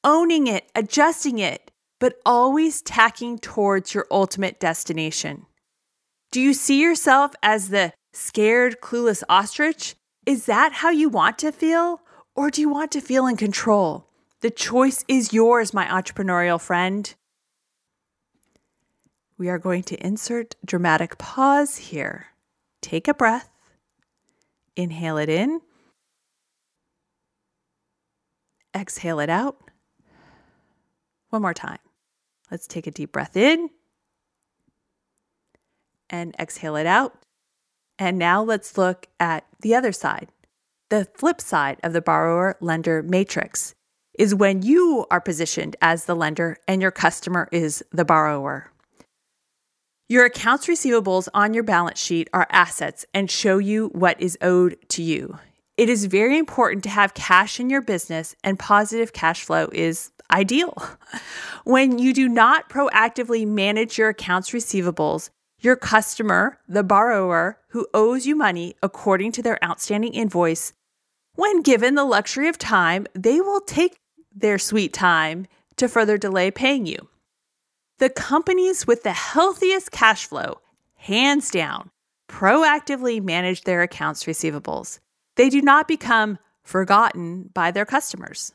owning 0.03 0.47
it, 0.47 0.71
adjusting 0.75 1.39
it, 1.39 1.71
but 2.01 2.17
always 2.27 2.83
tacking 2.83 3.39
towards 3.39 3.95
your 3.95 4.07
ultimate 4.11 4.59
destination. 4.59 5.47
Do 6.33 6.41
you 6.41 6.55
see 6.55 6.81
yourself 6.81 7.35
as 7.43 7.69
the 7.69 7.93
scared, 8.13 8.81
clueless 8.81 9.23
ostrich? 9.29 9.95
Is 10.27 10.47
that 10.47 10.73
how 10.73 10.91
you 10.91 11.09
want 11.09 11.39
to 11.39 11.53
feel? 11.53 12.01
Or 12.35 12.51
do 12.51 12.61
you 12.61 12.69
want 12.69 12.91
to 12.93 13.01
feel 13.01 13.27
in 13.27 13.37
control? 13.37 14.09
The 14.41 14.51
choice 14.51 15.05
is 15.07 15.33
yours, 15.33 15.73
my 15.73 15.85
entrepreneurial 15.87 16.61
friend. 16.61 17.15
We 19.39 19.49
are 19.49 19.59
going 19.59 19.83
to 19.85 20.07
insert 20.07 20.55
dramatic 20.65 21.19
pause 21.19 21.77
here. 21.77 22.29
Take 22.81 23.09
a 23.09 23.15
breath. 23.15 23.49
Inhale 24.77 25.19
it 25.19 25.29
in. 25.29 25.61
Exhale 28.75 29.21
it 29.21 29.31
out. 29.31 29.59
One 31.31 31.43
more 31.43 31.55
time. 31.55 31.79
Let's 32.51 32.67
take 32.67 32.87
a 32.87 32.91
deep 32.91 33.13
breath 33.13 33.37
in 33.37 33.71
and 36.11 36.35
exhale 36.39 36.77
it 36.77 36.87
out. 36.87 37.15
And 37.99 38.19
now 38.19 38.43
let's 38.43 38.77
look 38.77 39.09
at 39.19 39.47
the 39.61 39.75
other 39.75 39.93
side. 39.93 40.29
The 40.91 41.07
flip 41.15 41.41
side 41.41 41.79
of 41.83 41.93
the 41.95 42.03
borrower 42.03 42.57
lender 42.61 43.03
matrix 43.03 43.75
is 44.19 44.35
when 44.35 44.63
you 44.63 45.07
are 45.11 45.21
positioned 45.21 45.77
as 45.81 46.05
the 46.05 46.15
lender 46.15 46.59
and 46.69 46.83
your 46.83 46.91
customer 46.91 47.49
is 47.51 47.83
the 47.93 48.05
borrower. 48.05 48.72
Your 50.13 50.27
accounts 50.27 50.67
receivables 50.67 51.27
on 51.33 51.55
your 51.55 51.65
balance 51.65 51.99
sheet 51.99 52.29
are 52.35 52.47
assets 52.51 53.07
and 53.15 53.31
show 53.31 53.57
you 53.57 53.89
what 53.95 54.21
is 54.21 54.37
owed 54.43 54.77
to 54.91 55.03
you. 55.03 55.39
It 55.79 55.89
is 55.89 56.05
very 56.05 56.37
important 56.37 56.85
to 56.85 56.91
have 56.91 57.15
cash 57.15 57.59
in 57.59 57.71
your 57.71 57.81
business, 57.81 58.37
and 58.45 58.59
positive 58.59 59.15
cash 59.15 59.43
flow 59.43 59.71
is 59.73 60.11
ideal. 60.31 60.77
When 61.65 61.99
you 61.99 62.13
do 62.13 62.29
not 62.29 62.69
proactively 62.69 63.47
manage 63.47 63.97
your 63.97 64.11
accounts 64.11 64.51
receivables, 64.51 65.31
your 65.61 65.77
customer, 65.77 66.59
the 66.69 66.85
borrower 66.85 67.59
who 67.69 67.87
owes 67.95 68.27
you 68.27 68.37
money 68.37 68.75
according 68.83 69.33
to 69.33 69.43
their 69.43 69.65
outstanding 69.65 70.13
invoice, 70.13 70.75
when 71.37 71.63
given 71.63 71.95
the 71.95 72.05
luxury 72.05 72.49
of 72.49 72.59
time, 72.59 73.07
they 73.15 73.41
will 73.41 73.63
take 73.63 73.97
their 74.31 74.59
sweet 74.59 74.93
time 74.93 75.47
to 75.77 75.89
further 75.89 76.19
delay 76.19 76.51
paying 76.51 76.85
you. 76.85 77.09
The 78.03 78.11
companies 78.11 78.85
with 78.85 79.05
the 79.05 79.13
healthiest 79.13 79.93
cash 79.93 80.27
flow, 80.27 80.59
hands 80.97 81.53
down, 81.53 81.93
proactively 82.29 83.23
manage 83.23 83.63
their 83.63 83.81
accounts 83.81 84.25
receivables. 84.25 84.99
They 85.37 85.49
do 85.49 85.63
not 85.63 85.87
become 85.87 86.41
forgotten 86.65 87.51
by 87.55 87.71
their 87.71 87.87
customers. 87.87 88.55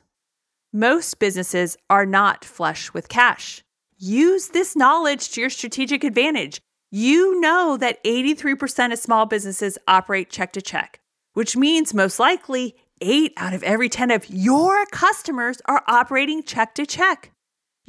Most 0.73 1.17
businesses 1.19 1.77
are 1.89 2.05
not 2.05 2.43
flush 2.43 2.93
with 2.93 3.07
cash. 3.07 3.63
Use 3.97 4.49
this 4.49 4.75
knowledge 4.75 5.29
to 5.29 5.39
your 5.39 5.49
strategic 5.49 6.03
advantage. 6.03 6.60
You 6.91 7.39
know 7.39 7.77
that 7.77 8.03
83% 8.03 8.91
of 8.91 8.99
small 8.99 9.25
businesses 9.25 9.77
operate 9.88 10.29
check 10.29 10.51
to 10.51 10.62
check, 10.62 10.99
which 11.36 11.55
means 11.55 11.93
most 11.93 12.19
likely 12.19 12.75
8 12.99 13.31
out 13.38 13.53
of 13.53 13.63
every 13.63 13.88
10 13.88 14.12
of 14.12 14.29
your 14.29 14.86
customers 14.88 15.62
are 15.67 15.86
operating 15.88 16.43
check 16.43 16.75
to 16.75 16.86
check. 16.86 17.31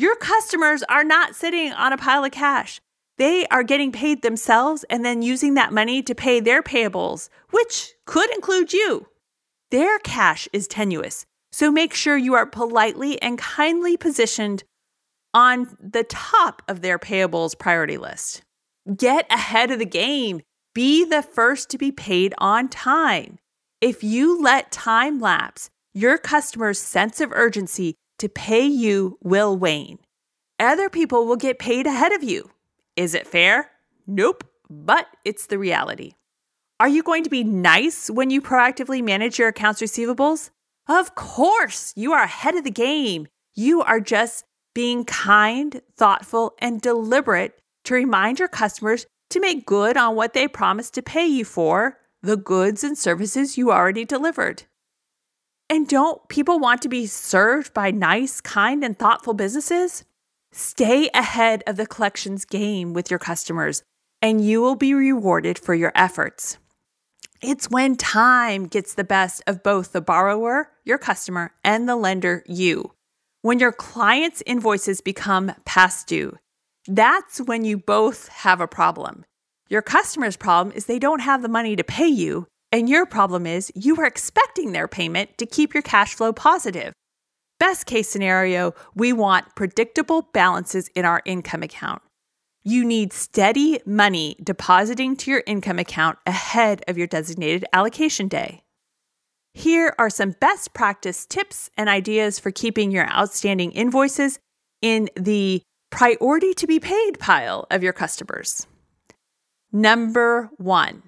Your 0.01 0.15
customers 0.15 0.85
are 0.85 1.03
not 1.03 1.35
sitting 1.35 1.73
on 1.73 1.93
a 1.93 1.99
pile 1.99 2.25
of 2.25 2.31
cash. 2.31 2.81
They 3.17 3.49
are 3.49 3.65
getting 3.65 3.91
paid 3.91 4.23
themselves 4.23 4.85
and 4.89 5.05
then 5.05 5.23
using 5.23 5.55
that 5.55 5.73
money 5.73 6.05
to 6.05 6.15
pay 6.15 6.39
their 6.39 6.63
payables, 6.63 7.29
which 7.51 7.95
could 8.07 8.33
include 8.33 8.73
you. 8.73 9.09
Their 9.73 9.99
cash 9.99 10.49
is 10.53 10.69
tenuous, 10.69 11.27
so 11.51 11.73
make 11.73 11.93
sure 11.95 12.17
you 12.17 12.35
are 12.35 12.47
politely 12.47 13.21
and 13.21 13.39
kindly 13.39 13.97
positioned 13.97 14.63
on 15.35 15.77
the 15.81 16.05
top 16.05 16.63
of 16.69 16.81
their 16.81 17.01
payables 17.01 17.59
priority 17.59 17.99
list. 17.99 18.43
Get 18.97 19.27
ahead 19.33 19.73
of 19.73 19.81
the 19.81 19.85
game. 19.85 20.43
Be 20.77 21.05
the 21.05 21.23
first 21.23 21.71
to 21.71 21.79
be 21.79 21.91
paid 21.91 22.35
on 22.39 22.69
time. 22.69 23.39
If 23.81 24.05
you 24.05 24.41
let 24.41 24.71
time 24.71 25.19
lapse, 25.19 25.71
your 25.93 26.19
customer's 26.19 26.79
sense 26.79 27.21
of 27.21 27.33
urgency 27.33 27.97
to 28.19 28.29
pay 28.29 28.67
you 28.67 29.19
will 29.23 29.57
wane. 29.57 29.99
Other 30.61 30.89
people 30.89 31.27
will 31.27 31.37
get 31.37 31.59
paid 31.59 31.87
ahead 31.87 32.13
of 32.13 32.23
you. 32.23 32.51
Is 32.97 33.15
it 33.15 33.27
fair? 33.27 33.71
Nope, 34.07 34.45
but 34.69 35.07
it's 35.25 35.47
the 35.47 35.59
reality. 35.59 36.13
Are 36.81 36.89
you 36.89 37.03
going 37.03 37.25
to 37.25 37.31
be 37.31 37.45
nice 37.45 38.09
when 38.09 38.31
you 38.31 38.41
proactively 38.41 39.03
manage 39.03 39.39
your 39.39 39.49
accounts 39.49 39.83
receivables? 39.83 40.51
Of 40.89 41.15
course, 41.15 41.93
you 41.97 42.13
are 42.13 42.23
ahead 42.23 42.55
of 42.55 42.65
the 42.65 42.71
game. 42.71 43.27
You 43.55 43.83
are 43.83 44.01
just 44.01 44.45
being 44.75 45.05
kind, 45.05 45.83
thoughtful, 45.97 46.55
and 46.61 46.81
deliberate 46.81 47.61
to 47.85 47.95
remind 47.95 48.39
your 48.39 48.49
customers 48.49 49.07
to 49.31 49.41
make 49.41 49.67
good 49.67 49.97
on 49.97 50.15
what 50.15 50.33
they 50.33 50.49
promised 50.49 50.95
to 50.95 51.03
pay 51.03 51.27
you 51.27 51.45
for 51.45 51.99
the 52.23 52.37
goods 52.37 52.83
and 52.83 52.97
services 52.97 53.59
you 53.59 53.71
already 53.71 54.05
delivered. 54.05 54.65
And 55.71 55.87
don't 55.87 56.27
people 56.29 56.59
want 56.59 56.81
to 56.83 56.89
be 56.89 57.07
served 57.07 57.75
by 57.75 57.91
nice, 57.91 58.41
kind, 58.41 58.83
and 58.83 58.99
thoughtful 58.99 59.35
businesses? 59.35 60.05
Stay 60.51 61.11
ahead 61.13 61.63
of 61.67 61.77
the 61.77 61.87
collections 61.87 62.47
game 62.47 62.95
with 62.95 63.11
your 63.11 63.19
customers, 63.19 63.83
and 64.23 64.43
you 64.43 64.63
will 64.63 64.77
be 64.77 64.95
rewarded 64.95 65.59
for 65.59 65.75
your 65.75 65.93
efforts. 65.95 66.57
It's 67.43 67.71
when 67.71 67.97
time 67.97 68.67
gets 68.67 68.95
the 68.95 69.05
best 69.05 69.43
of 69.47 69.63
both 69.63 69.93
the 69.93 70.01
borrower, 70.01 70.71
your 70.85 70.99
customer, 70.99 71.53
and 71.63 71.87
the 71.87 71.97
lender, 71.97 72.43
you. 72.47 72.93
When 73.43 73.61
your 73.61 73.73
client's 73.73 74.43
invoices 74.47 75.03
become 75.03 75.53
past 75.67 76.09
due, 76.09 76.37
that's 76.87 77.43
when 77.43 77.65
you 77.67 77.77
both 77.77 78.29
have 78.29 78.63
a 78.63 78.67
problem. 78.67 79.25
Your 79.69 79.83
customer's 79.83 80.37
problem 80.37 80.75
is 80.75 80.87
they 80.87 80.99
don't 80.99 81.21
have 81.21 81.43
the 81.43 81.49
money 81.49 81.77
to 81.77 81.85
pay 81.85 82.09
you, 82.09 82.47
and 82.71 82.89
your 82.89 83.07
problem 83.07 83.47
is 83.47 83.73
you 83.75 83.97
are 83.97 84.07
expecting 84.07 84.73
their 84.73 84.89
payment 84.89 85.39
to 85.39 85.47
keep 85.47 85.75
your 85.75 85.83
cash 85.83 86.15
flow 86.15 86.33
positive. 86.33 86.93
Best 87.59 87.87
case 87.87 88.09
scenario, 88.09 88.75
we 88.95 89.13
want 89.13 89.57
predictable 89.57 90.23
balances 90.33 90.89
in 90.95 91.05
our 91.05 91.23
income 91.25 91.63
account. 91.63 92.03
You 92.63 92.85
need 92.85 93.13
steady 93.13 93.81
money 93.87 94.37
depositing 94.43 95.17
to 95.17 95.31
your 95.31 95.43
income 95.47 95.79
account 95.79 96.19
ahead 96.27 96.83
of 96.87 96.99
your 96.99 97.07
designated 97.07 97.65
allocation 97.73 98.29
day. 98.29 98.63
Here 99.55 99.95
are 99.99 100.11
some 100.11 100.37
best 100.39 100.75
practice 100.75 101.27
tips 101.27 101.71
and 101.77 101.89
ideas 101.89 102.39
for 102.39 102.51
keeping 102.51 102.91
your 102.91 103.09
outstanding 103.11 103.73
invoices 103.73 104.39
in 104.83 105.09
the 105.17 105.63
priority 105.91 106.53
to 106.55 106.67
be 106.67 106.79
paid 106.79 107.19
pile 107.19 107.67
of 107.71 107.83
your 107.83 107.93
customers. 107.93 108.67
Number 109.73 110.51
one, 110.59 111.03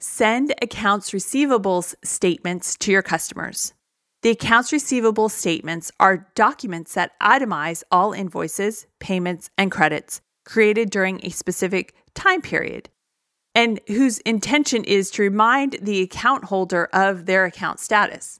Send 0.00 0.54
accounts 0.62 1.10
receivables 1.10 1.94
statements 2.04 2.76
to 2.76 2.92
your 2.92 3.02
customers. 3.02 3.74
The 4.22 4.30
accounts 4.30 4.72
receivable 4.72 5.28
statements 5.28 5.90
are 5.98 6.28
documents 6.36 6.94
that 6.94 7.18
itemize 7.20 7.82
all 7.90 8.12
invoices, 8.12 8.86
payments, 9.00 9.50
and 9.58 9.72
credits 9.72 10.20
created 10.44 10.90
during 10.90 11.24
a 11.24 11.30
specific 11.30 11.94
time 12.14 12.42
period 12.42 12.88
and 13.56 13.80
whose 13.88 14.18
intention 14.20 14.84
is 14.84 15.10
to 15.10 15.22
remind 15.22 15.78
the 15.82 16.00
account 16.02 16.44
holder 16.44 16.88
of 16.92 17.26
their 17.26 17.44
account 17.44 17.80
status. 17.80 18.38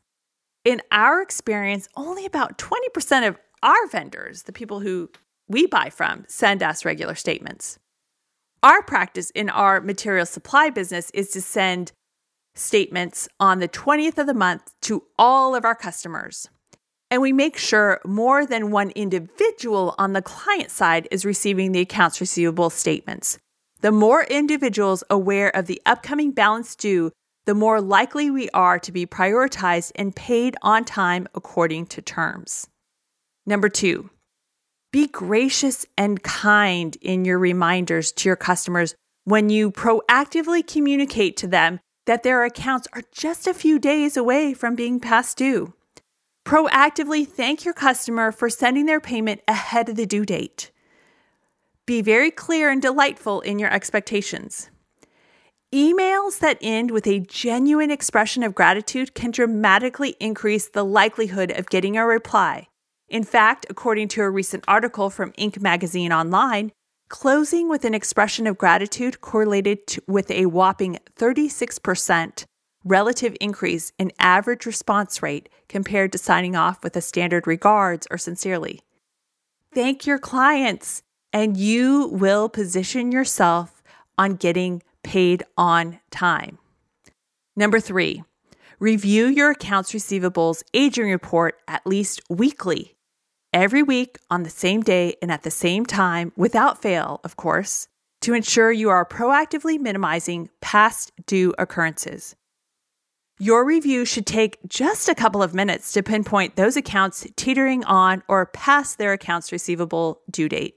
In 0.65 0.81
our 0.93 1.21
experience, 1.21 1.89
only 1.97 2.25
about 2.25 2.57
20% 2.59 3.27
of 3.27 3.37
our 3.65 3.87
vendors, 3.89 4.45
the 4.45 4.53
people 4.53 4.79
who 4.79 5.11
we 5.49 5.67
buy 5.67 5.91
from, 5.91 6.25
send 6.29 6.63
us 6.63 6.85
regular 6.85 7.17
statements. 7.17 7.81
Our 8.63 8.83
practice 8.83 9.31
in 9.31 9.49
our 9.49 9.81
material 9.81 10.27
supply 10.27 10.71
business 10.71 11.11
is 11.15 11.31
to 11.31 11.41
send 11.41 11.93
statements 12.57 13.29
on 13.39 13.61
the 13.61 13.69
20th 13.69 14.19
of 14.19 14.27
the 14.27 14.35
month 14.35 14.73
to 14.83 15.05
all 15.17 15.55
of 15.55 15.65
our 15.65 15.77
customers. 15.77 16.49
And 17.11 17.23
we 17.23 17.33
make 17.33 17.57
sure 17.57 18.01
more 18.05 18.45
than 18.45 18.73
one 18.73 18.91
individual 18.91 19.95
on 19.97 20.13
the 20.13 20.23
client 20.23 20.71
side 20.71 21.07
is 21.11 21.25
receiving 21.25 21.71
the 21.71 21.81
accounts 21.81 22.21
receivable 22.21 22.69
statements. 22.69 23.39
The 23.81 23.93
more 23.93 24.25
individuals 24.25 25.05
aware 25.09 25.55
of 25.55 25.67
the 25.67 25.81
upcoming 25.87 26.33
balance 26.33 26.75
due, 26.75 27.13
the 27.47 27.55
more 27.55 27.81
likely 27.81 28.29
we 28.29 28.51
are 28.51 28.79
to 28.81 28.93
be 28.93 29.07
prioritized 29.07 29.93
and 29.95 30.15
paid 30.15 30.57
on 30.63 30.85
time 30.85 31.29
according 31.35 31.87
to 31.87 32.03
terms. 32.03 32.67
Number 33.47 33.69
two, 33.69 34.11
be 34.91 35.07
gracious 35.07 35.85
and 35.99 36.23
kind 36.23 36.97
in 37.03 37.25
your 37.25 37.39
reminders 37.39 38.11
to 38.13 38.29
your 38.29 38.37
customers 38.37 38.95
when 39.25 39.51
you 39.51 39.71
proactively 39.71 40.67
communicate 40.67 41.37
to 41.37 41.47
them 41.47 41.81
that 42.07 42.23
their 42.23 42.45
accounts 42.45 42.89
are 42.95 43.03
just 43.13 43.47
a 43.47 43.53
few 43.53 43.79
days 43.79 44.17
away 44.17 44.55
from 44.55 44.75
being 44.75 44.99
past 44.99 45.37
due. 45.37 45.75
Proactively 46.47 47.29
thank 47.29 47.67
your 47.67 47.75
customer 47.75 48.33
for 48.33 48.49
sending 48.49 48.87
their 48.87 49.01
payment 49.01 49.43
ahead 49.47 49.91
of 49.91 49.97
the 49.97 50.07
due 50.07 50.25
date. 50.25 50.71
Be 51.85 52.01
very 52.01 52.31
clear 52.31 52.71
and 52.71 52.81
delightful 52.81 53.43
in 53.43 53.59
your 53.59 53.71
expectations. 53.71 54.71
Emails 55.75 56.39
that 56.39 56.57
end 56.63 56.91
with 56.91 57.07
a 57.07 57.21
genuine 57.21 57.91
expression 57.91 58.43
of 58.43 58.55
gratitude 58.55 59.15
can 59.15 59.31
dramatically 59.31 60.17
increase 60.19 60.67
the 60.67 60.85
likelihood 60.85 61.51
of 61.51 61.69
getting 61.69 61.99
a 61.99 62.07
reply 62.07 62.69
in 63.09 63.25
fact, 63.25 63.67
according 63.71 64.09
to 64.09 64.23
a 64.23 64.31
recent 64.31 64.65
article 64.69 65.09
from 65.09 65.33
Inc. 65.33 65.61
magazine 65.61 66.13
online, 66.13 66.73
closing 67.09 67.69
with 67.69 67.85
an 67.85 67.95
expression 67.95 68.47
of 68.47 68.59
gratitude 68.59 69.21
correlated 69.21 69.79
with 70.07 70.31
a 70.31 70.47
whopping 70.47 70.99
36% 71.17 72.45
relative 72.85 73.37
increase 73.41 73.93
in 73.99 74.13
average 74.19 74.67
response 74.67 75.23
rate 75.23 75.49
compared 75.69 76.13
to 76.13 76.19
signing 76.19 76.55
off 76.55 76.83
with 76.83 76.97
a 76.97 77.01
standard 77.01 77.47
regards 77.47 78.07
or 78.11 78.19
sincerely. 78.19 78.81
Thank 79.73 80.07
your 80.07 80.19
clients, 80.19 81.03
and 81.33 81.57
you 81.57 82.09
will 82.09 82.49
position 82.49 83.11
yourself 83.11 83.83
on 84.17 84.35
getting 84.35 84.83
paid 85.03 85.45
on 85.57 86.01
time. 86.11 86.59
Number 87.57 87.81
three, 87.81 88.23
review 88.79 89.27
your 89.27 89.51
accounts 89.51 89.93
receivables 89.93 90.63
aging 90.75 91.11
report 91.11 91.59
at 91.67 91.87
least 91.87 92.23
weekly 92.29 92.98
every 93.53 93.83
week 93.83 94.19
on 94.31 94.43
the 94.43 94.51
same 94.51 94.83
day 94.83 95.17
and 95.23 95.31
at 95.31 95.43
the 95.43 95.51
same 95.51 95.87
time, 95.87 96.33
without 96.37 96.83
fail, 96.83 97.21
of 97.25 97.37
course, 97.37 97.89
to 98.21 98.35
ensure 98.35 98.73
you 98.73 98.91
are 98.91 99.07
proactively 99.07 99.79
minimizing 99.79 100.51
past 100.61 101.13
due 101.27 101.55
occurrences. 101.59 102.35
Your 103.41 103.65
review 103.65 104.05
should 104.05 104.27
take 104.27 104.59
just 104.67 105.09
a 105.09 105.15
couple 105.15 105.45
of 105.45 105.55
minutes 105.55 105.93
to 105.93 106.03
pinpoint 106.03 106.57
those 106.57 106.77
accounts 106.77 107.25
teetering 107.37 107.85
on 107.85 108.25
or 108.27 108.47
past 108.47 108.99
their 108.99 109.13
accounts 109.13 109.53
receivable 109.53 110.21
due 110.29 110.49
date. 110.49 110.77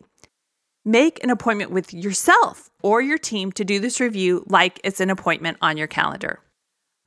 Make 0.85 1.23
an 1.23 1.31
appointment 1.31 1.71
with 1.71 1.91
yourself 1.91 2.69
or 2.83 3.01
your 3.01 3.17
team 3.17 3.51
to 3.53 3.65
do 3.65 3.79
this 3.79 3.99
review 3.99 4.43
like 4.47 4.79
it's 4.83 4.99
an 4.99 5.09
appointment 5.09 5.57
on 5.61 5.75
your 5.75 5.87
calendar. 5.87 6.39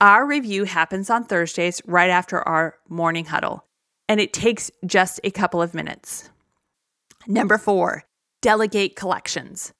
Our 0.01 0.27
review 0.27 0.65
happens 0.65 1.09
on 1.09 1.25
Thursdays 1.25 1.81
right 1.87 2.11
after 2.11 2.41
our 2.49 2.75
morning 2.89 3.27
huddle, 3.27 3.65
and 4.09 4.21
it 4.21 4.33
takes 4.33 4.71
just 4.87 5.21
a 5.25 5.31
couple 5.31 5.63
of 5.63 5.75
minutes. 5.75 6.31
Number 7.27 7.59
four, 7.59 8.05
delegate 8.43 8.97
collections. 8.97 9.73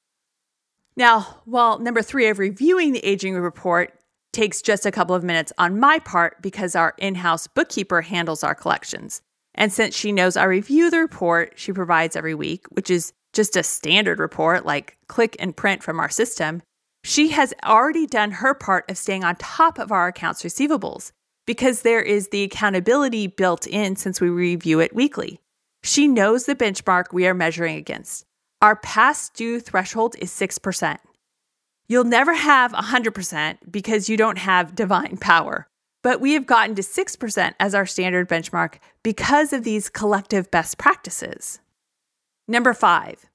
Now, 0.97 1.41
while 1.45 1.79
number 1.79 2.03
three 2.03 2.29
of 2.29 2.39
reviewing 2.39 2.93
the 2.93 3.05
aging 3.05 3.35
report 3.35 3.99
takes 4.33 4.63
just 4.63 4.87
a 4.87 4.91
couple 4.91 5.15
of 5.15 5.25
minutes 5.25 5.53
on 5.59 5.79
my 5.79 5.99
part 5.99 6.41
because 6.43 6.75
our 6.75 6.95
in 6.99 7.17
house 7.17 7.47
bookkeeper 7.47 8.03
handles 8.03 8.45
our 8.45 8.55
collections. 8.55 9.21
And 9.55 9.73
since 9.73 9.95
she 9.95 10.13
knows 10.13 10.37
I 10.37 10.45
review 10.45 10.91
the 10.91 10.99
report 10.99 11.55
she 11.57 11.73
provides 11.73 12.17
every 12.17 12.35
week, 12.35 12.67
which 12.71 12.91
is 12.91 13.13
just 13.33 13.57
a 13.57 13.63
standard 13.63 14.19
report 14.19 14.65
like 14.65 14.97
click 15.09 15.37
and 15.39 15.57
print 15.57 15.83
from 15.83 16.01
our 16.01 16.09
system, 16.09 16.63
she 17.05 17.29
has 17.29 17.53
already 17.65 18.07
done 18.07 18.31
her 18.31 18.55
part 18.55 18.91
of 18.91 18.99
staying 18.99 19.25
on 19.25 19.37
top 19.37 19.79
of 19.79 19.93
our 19.93 20.09
accounts 20.09 20.43
receivables 20.43 21.13
because 21.47 21.83
there 21.83 22.03
is 22.03 22.29
the 22.29 22.43
accountability 22.43 23.27
built 23.27 23.67
in 23.67 23.97
since 23.97 24.21
we 24.21 24.29
review 24.29 24.81
it 24.81 24.95
weekly. 24.95 25.41
She 25.83 26.09
knows 26.09 26.47
the 26.47 26.55
benchmark 26.55 27.13
we 27.13 27.27
are 27.27 27.35
measuring 27.35 27.77
against. 27.77 28.25
Our 28.63 28.77
past 28.77 29.35
due 29.35 29.61
threshold 29.61 30.17
is 30.19 30.31
6%. 30.31 30.99
You'll 31.87 32.05
never 32.05 32.33
have 32.33 32.73
100% 32.73 33.59
because 33.71 34.09
you 34.09 34.17
don't 34.17 34.39
have 34.39 34.75
divine 34.75 35.19
power, 35.19 35.67
but 36.03 36.21
we 36.21 36.33
have 36.33 36.47
gotten 36.47 36.75
to 36.77 36.83
6% 36.83 37.55
as 37.61 37.75
our 37.75 37.85
standard 37.85 38.29
benchmark 38.29 38.77
because 39.03 39.53
of 39.53 39.65
these 39.65 39.91
collective 39.91 40.51
best 40.51 40.79
practices. 40.79 41.61
Number 42.49 42.73
five, 42.73 43.27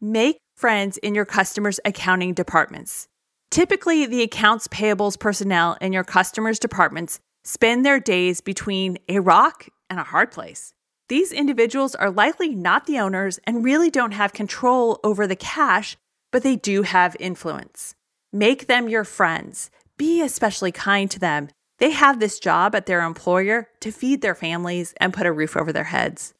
make 0.00 0.38
friends 0.56 0.98
in 0.98 1.14
your 1.14 1.24
customers' 1.24 1.80
accounting 1.84 2.32
departments. 2.32 3.08
Typically, 3.50 4.06
the 4.06 4.22
accounts 4.22 4.68
payables 4.68 5.18
personnel 5.18 5.76
in 5.80 5.92
your 5.92 6.04
customers' 6.04 6.58
departments 6.58 7.20
spend 7.46 7.86
their 7.86 8.00
days 8.00 8.40
between 8.40 8.98
a 9.08 9.20
rock 9.20 9.68
and 9.88 10.00
a 10.00 10.04
hard 10.04 10.32
place. 10.32 10.74
These 11.08 11.30
individuals 11.30 11.94
are 11.94 12.10
likely 12.10 12.48
not 12.48 12.86
the 12.86 12.98
owners 12.98 13.38
and 13.44 13.64
really 13.64 13.88
don't 13.88 14.10
have 14.10 14.32
control 14.32 14.98
over 15.04 15.28
the 15.28 15.36
cash, 15.36 15.96
but 16.32 16.42
they 16.42 16.56
do 16.56 16.82
have 16.82 17.16
influence. 17.20 17.94
Make 18.32 18.66
them 18.66 18.88
your 18.88 19.04
friends. 19.04 19.70
Be 19.96 20.20
especially 20.20 20.72
kind 20.72 21.08
to 21.12 21.20
them. 21.20 21.48
They 21.78 21.92
have 21.92 22.18
this 22.18 22.40
job 22.40 22.74
at 22.74 22.86
their 22.86 23.02
employer 23.02 23.68
to 23.78 23.92
feed 23.92 24.22
their 24.22 24.34
families 24.34 24.92
and 24.96 25.14
put 25.14 25.26
a 25.26 25.32
roof 25.32 25.56
over 25.56 25.72
their 25.72 25.84
heads. 25.84 26.34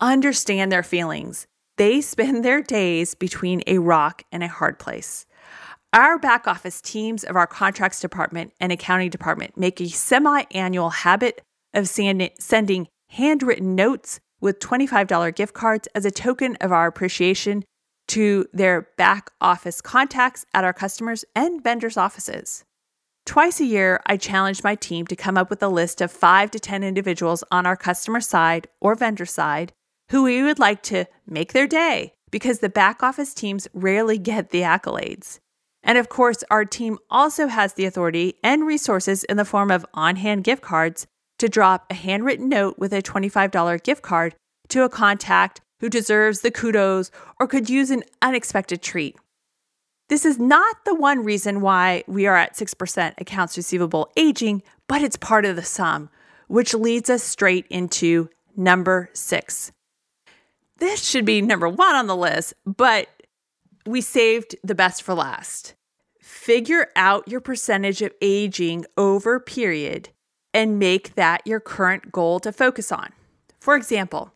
Understand 0.00 0.72
their 0.72 0.82
feelings. 0.82 1.46
They 1.76 2.00
spend 2.14 2.42
their 2.42 2.62
days 2.62 3.14
between 3.14 3.62
a 3.66 3.76
rock 3.76 4.22
and 4.32 4.42
a 4.42 4.48
hard 4.48 4.78
place. 4.78 5.26
Our 5.92 6.18
back 6.18 6.46
office 6.46 6.80
teams 6.80 7.24
of 7.24 7.36
our 7.36 7.46
contracts 7.46 8.00
department 8.00 8.52
and 8.60 8.72
accounting 8.72 9.10
department 9.10 9.56
make 9.56 9.80
a 9.80 9.88
semi 9.88 10.44
annual 10.50 10.90
habit 10.90 11.40
of 11.72 11.88
sending 11.88 12.88
handwritten 13.10 13.74
notes 13.74 14.20
with 14.40 14.58
$25 14.58 15.34
gift 15.34 15.54
cards 15.54 15.88
as 15.94 16.04
a 16.04 16.10
token 16.10 16.56
of 16.60 16.72
our 16.72 16.86
appreciation 16.86 17.64
to 18.08 18.46
their 18.52 18.88
back 18.96 19.30
office 19.40 19.80
contacts 19.80 20.44
at 20.54 20.64
our 20.64 20.72
customers 20.72 21.24
and 21.34 21.62
vendors' 21.62 21.96
offices. 21.96 22.64
Twice 23.24 23.60
a 23.60 23.64
year, 23.64 24.00
I 24.06 24.16
challenge 24.16 24.62
my 24.62 24.76
team 24.76 25.06
to 25.08 25.16
come 25.16 25.36
up 25.36 25.50
with 25.50 25.62
a 25.62 25.68
list 25.68 26.00
of 26.00 26.12
five 26.12 26.50
to 26.52 26.60
10 26.60 26.84
individuals 26.84 27.42
on 27.50 27.66
our 27.66 27.76
customer 27.76 28.20
side 28.20 28.68
or 28.80 28.94
vendor 28.94 29.26
side 29.26 29.72
who 30.10 30.22
we 30.22 30.42
would 30.42 30.60
like 30.60 30.82
to 30.84 31.06
make 31.26 31.52
their 31.52 31.66
day 31.66 32.12
because 32.30 32.60
the 32.60 32.68
back 32.68 33.02
office 33.02 33.34
teams 33.34 33.66
rarely 33.72 34.18
get 34.18 34.50
the 34.50 34.60
accolades. 34.60 35.40
And 35.86 35.96
of 35.96 36.08
course, 36.08 36.42
our 36.50 36.64
team 36.64 36.98
also 37.08 37.46
has 37.46 37.74
the 37.74 37.84
authority 37.86 38.34
and 38.42 38.66
resources 38.66 39.22
in 39.24 39.36
the 39.36 39.44
form 39.44 39.70
of 39.70 39.86
on 39.94 40.16
hand 40.16 40.42
gift 40.44 40.60
cards 40.60 41.06
to 41.38 41.48
drop 41.48 41.86
a 41.88 41.94
handwritten 41.94 42.48
note 42.48 42.78
with 42.78 42.92
a 42.92 43.02
$25 43.02 43.82
gift 43.82 44.02
card 44.02 44.34
to 44.68 44.82
a 44.82 44.88
contact 44.88 45.60
who 45.80 45.88
deserves 45.88 46.40
the 46.40 46.50
kudos 46.50 47.10
or 47.38 47.46
could 47.46 47.70
use 47.70 47.90
an 47.90 48.02
unexpected 48.20 48.82
treat. 48.82 49.16
This 50.08 50.24
is 50.24 50.38
not 50.38 50.84
the 50.84 50.94
one 50.94 51.24
reason 51.24 51.60
why 51.60 52.02
we 52.06 52.26
are 52.26 52.36
at 52.36 52.54
6% 52.54 53.14
accounts 53.18 53.56
receivable 53.56 54.10
aging, 54.16 54.62
but 54.88 55.02
it's 55.02 55.16
part 55.16 55.44
of 55.44 55.56
the 55.56 55.62
sum, 55.62 56.10
which 56.48 56.74
leads 56.74 57.10
us 57.10 57.22
straight 57.22 57.66
into 57.70 58.28
number 58.56 59.10
six. 59.12 59.72
This 60.78 61.04
should 61.04 61.24
be 61.24 61.42
number 61.42 61.68
one 61.68 61.94
on 61.94 62.06
the 62.06 62.16
list, 62.16 62.54
but 62.64 63.08
we 63.86 64.00
saved 64.00 64.56
the 64.62 64.74
best 64.74 65.02
for 65.02 65.14
last. 65.14 65.74
Figure 66.20 66.88
out 66.96 67.28
your 67.28 67.40
percentage 67.40 68.02
of 68.02 68.12
aging 68.20 68.84
over 68.96 69.38
period 69.38 70.10
and 70.52 70.78
make 70.78 71.14
that 71.14 71.46
your 71.46 71.60
current 71.60 72.10
goal 72.10 72.40
to 72.40 72.52
focus 72.52 72.90
on. 72.90 73.10
For 73.60 73.76
example, 73.76 74.32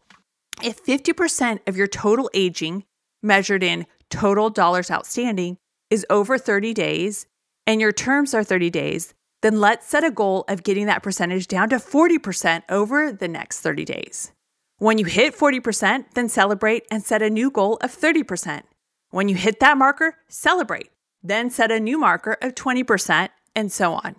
if 0.63 0.85
50% 0.85 1.61
of 1.67 1.77
your 1.77 1.87
total 1.87 2.31
aging, 2.35 2.85
measured 3.23 3.63
in 3.63 3.87
total 4.11 4.51
dollars 4.51 4.91
outstanding, 4.91 5.57
is 5.89 6.07
over 6.11 6.39
30 6.39 6.75
days 6.75 7.27
and 7.67 7.81
your 7.81 7.93
terms 7.93 8.35
are 8.35 8.45
30 8.45 8.71
days, 8.71 9.15
then 9.43 9.61
let's 9.61 9.87
set 9.87 10.05
a 10.05 10.11
goal 10.11 10.45
of 10.49 10.63
getting 10.63 10.87
that 10.87 11.03
percentage 11.03 11.47
down 11.47 11.71
to 11.71 11.77
40% 11.77 12.63
over 12.69 13.13
the 13.13 13.29
next 13.29 13.61
30 13.61 13.85
days. 13.85 14.33
When 14.79 14.99
you 14.99 15.05
hit 15.05 15.37
40%, 15.37 16.13
then 16.15 16.29
celebrate 16.29 16.87
and 16.91 17.03
set 17.03 17.23
a 17.23 17.31
new 17.31 17.51
goal 17.51 17.79
of 17.83 17.97
30%. 17.97 18.63
When 19.11 19.29
you 19.29 19.35
hit 19.35 19.61
that 19.61 19.77
marker, 19.77 20.17
celebrate, 20.29 20.91
then 21.23 21.51
set 21.51 21.73
a 21.73 21.81
new 21.81 21.99
marker 21.99 22.37
of 22.41 22.55
20%, 22.55 23.29
and 23.55 23.73
so 23.73 23.95
on. 23.95 24.17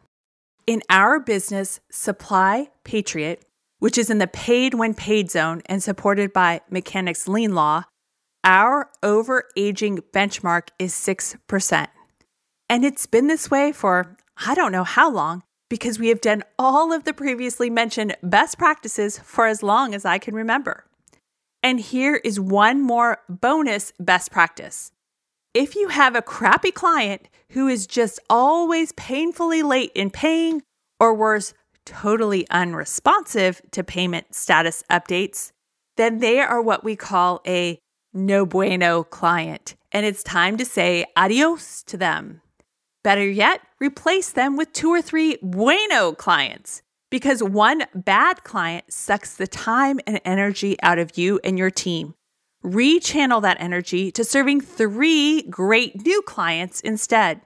In 0.68 0.82
our 0.90 1.20
business, 1.20 1.80
Supply 1.90 2.70
Patriot, 2.84 3.46
which 3.80 3.98
is 3.98 4.10
in 4.10 4.20
the 4.20 4.28
paid 4.28 4.74
when 4.74 4.94
paid 4.94 5.32
zone 5.32 5.62
and 5.66 5.82
supported 5.82 6.34
by 6.34 6.62
Mechanics 6.70 7.28
Lien 7.28 7.56
Law, 7.56 7.86
our 8.44 8.90
overaging 9.02 10.00
benchmark 10.14 10.70
is 10.78 10.94
6%. 10.94 11.88
And 12.70 12.86
it's 12.86 13.06
been 13.06 13.28
this 13.28 13.50
way 13.50 13.72
for 13.72 14.18
I 14.46 14.56
don't 14.56 14.72
know 14.72 14.84
how 14.84 15.10
long 15.10 15.44
because 15.70 16.00
we 16.00 16.10
have 16.10 16.22
done 16.22 16.44
all 16.60 16.92
of 16.92 17.06
the 17.06 17.14
previously 17.14 17.70
mentioned 17.70 18.16
best 18.22 18.58
practices 18.58 19.20
for 19.20 19.46
as 19.46 19.64
long 19.64 19.96
as 19.96 20.06
I 20.06 20.18
can 20.18 20.36
remember. 20.36 20.86
And 21.64 21.80
here 21.80 22.16
is 22.16 22.40
one 22.40 22.82
more 22.82 23.20
bonus 23.30 23.94
best 24.00 24.32
practice. 24.32 24.92
If 25.54 25.76
you 25.76 25.90
have 25.90 26.16
a 26.16 26.22
crappy 26.22 26.72
client 26.72 27.28
who 27.50 27.68
is 27.68 27.86
just 27.86 28.20
always 28.30 28.94
painfully 28.94 29.62
late 29.62 29.92
in 29.94 30.10
paying, 30.10 30.64
or 31.00 31.14
worse, 31.14 31.54
totally 31.86 32.48
unresponsive 32.50 33.62
to 33.72 33.84
payment 33.84 34.34
status 34.34 34.84
updates, 34.90 35.52
then 35.98 36.20
they 36.20 36.40
are 36.40 36.62
what 36.62 36.84
we 36.84 36.96
call 36.96 37.42
a 37.46 37.80
no 38.14 38.46
bueno 38.46 39.04
client, 39.04 39.76
and 39.92 40.06
it's 40.06 40.24
time 40.24 40.58
to 40.58 40.66
say 40.66 41.06
adios 41.16 41.84
to 41.84 41.98
them. 41.98 42.42
Better 43.04 43.28
yet, 43.28 43.62
replace 43.80 44.32
them 44.32 44.56
with 44.56 44.74
two 44.74 44.90
or 44.90 45.02
three 45.02 45.38
bueno 45.42 46.14
clients 46.14 46.82
because 47.12 47.44
one 47.44 47.84
bad 47.94 48.44
client 48.44 48.92
sucks 48.92 49.36
the 49.36 49.46
time 49.46 50.00
and 50.08 50.20
energy 50.26 50.76
out 50.82 50.98
of 50.98 51.16
you 51.18 51.40
and 51.44 51.60
your 51.60 51.70
team. 51.70 52.16
Rechannel 52.64 53.44
that 53.44 53.58
energy 53.60 54.12
to 54.12 54.24
serving 54.24 54.62
three 54.62 55.44
great 55.44 56.04
new 56.04 56.24
clients 56.24 56.80
instead. 56.80 57.42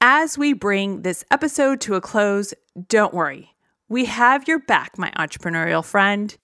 As 0.00 0.36
we 0.36 0.52
bring 0.52 1.02
this 1.02 1.24
episode 1.30 1.80
to 1.82 1.94
a 1.94 2.00
close, 2.00 2.54
don't 2.88 3.14
worry. 3.14 3.50
We 3.88 4.06
have 4.06 4.48
your 4.48 4.58
back, 4.58 4.98
my 4.98 5.12
entrepreneurial 5.12 5.84
friend. 5.84 6.36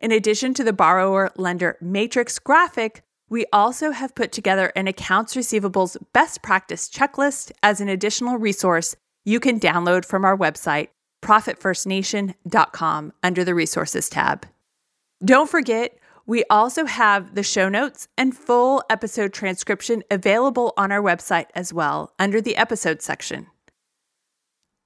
In 0.00 0.12
addition 0.12 0.52
to 0.54 0.64
the 0.64 0.72
borrower 0.72 1.30
lender 1.36 1.78
matrix 1.80 2.38
graphic, 2.38 3.02
we 3.28 3.46
also 3.52 3.92
have 3.92 4.14
put 4.14 4.32
together 4.32 4.72
an 4.76 4.86
accounts 4.86 5.34
receivables 5.34 5.96
best 6.12 6.42
practice 6.42 6.88
checklist 6.88 7.52
as 7.62 7.80
an 7.80 7.88
additional 7.88 8.36
resource 8.36 8.96
you 9.24 9.40
can 9.40 9.58
download 9.58 10.04
from 10.04 10.24
our 10.24 10.36
website, 10.36 10.88
profitfirstnation.com, 11.26 13.12
under 13.22 13.44
the 13.44 13.54
resources 13.54 14.08
tab. 14.08 14.46
Don't 15.24 15.50
forget, 15.50 15.98
we 16.26 16.44
also 16.50 16.84
have 16.84 17.34
the 17.34 17.42
show 17.42 17.68
notes 17.68 18.08
and 18.16 18.36
full 18.36 18.82
episode 18.88 19.32
transcription 19.32 20.04
available 20.10 20.72
on 20.76 20.92
our 20.92 21.02
website 21.02 21.46
as 21.54 21.72
well 21.72 22.12
under 22.18 22.40
the 22.40 22.56
episode 22.56 23.02
section. 23.02 23.46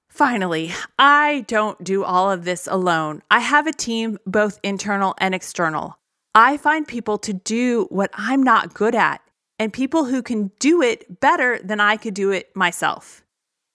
Finally, 0.09 0.73
I 0.99 1.45
don't 1.47 1.83
do 1.85 2.05
all 2.05 2.31
of 2.31 2.45
this 2.45 2.67
alone. 2.67 3.23
I 3.31 3.41
have 3.41 3.67
a 3.67 3.73
team, 3.73 4.19
both 4.27 4.59
internal 4.63 5.15
and 5.19 5.35
external. 5.35 5.99
I 6.35 6.57
find 6.57 6.87
people 6.87 7.19
to 7.19 7.33
do 7.33 7.87
what 7.91 8.11
I'm 8.15 8.43
not 8.43 8.75
good 8.75 8.95
at 8.95 9.21
and 9.59 9.73
people 9.73 10.07
who 10.07 10.23
can 10.23 10.51
do 10.59 10.83
it 10.83 11.21
better 11.21 11.59
than 11.63 11.81
I 11.81 11.97
could 11.97 12.15
do 12.15 12.31
it 12.31 12.55
myself. 12.57 13.23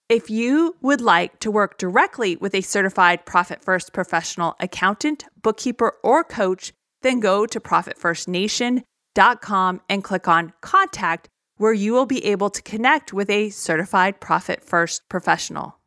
If 0.08 0.30
you 0.30 0.76
would 0.82 1.00
like 1.00 1.40
to 1.40 1.50
work 1.50 1.78
directly 1.78 2.36
with 2.36 2.54
a 2.54 2.60
certified 2.60 3.26
Profit 3.26 3.64
First 3.64 3.92
professional 3.92 4.54
accountant, 4.60 5.24
bookkeeper, 5.42 5.94
or 6.04 6.22
coach, 6.22 6.72
then 7.02 7.18
go 7.18 7.44
to 7.44 7.58
profitfirstnation.com 7.58 9.80
and 9.88 10.04
click 10.04 10.28
on 10.28 10.52
Contact, 10.60 11.28
where 11.56 11.72
you 11.72 11.92
will 11.92 12.06
be 12.06 12.24
able 12.24 12.50
to 12.50 12.62
connect 12.62 13.12
with 13.12 13.28
a 13.28 13.50
certified 13.50 14.20
Profit 14.20 14.62
First 14.62 15.08
professional. 15.08 15.80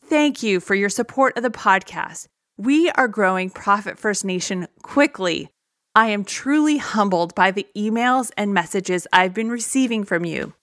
Thank 0.00 0.42
you 0.42 0.58
for 0.58 0.74
your 0.74 0.88
support 0.88 1.36
of 1.36 1.42
the 1.42 1.50
podcast. 1.50 2.28
We 2.56 2.88
are 2.90 3.08
growing 3.08 3.50
Profit 3.50 3.98
First 3.98 4.24
Nation 4.24 4.66
quickly. 4.80 5.50
I 5.94 6.06
am 6.06 6.24
truly 6.24 6.78
humbled 6.78 7.34
by 7.34 7.50
the 7.50 7.66
emails 7.76 8.30
and 8.38 8.54
messages 8.54 9.06
I've 9.12 9.34
been 9.34 9.50
receiving 9.50 10.04
from 10.04 10.24
you. 10.24 10.54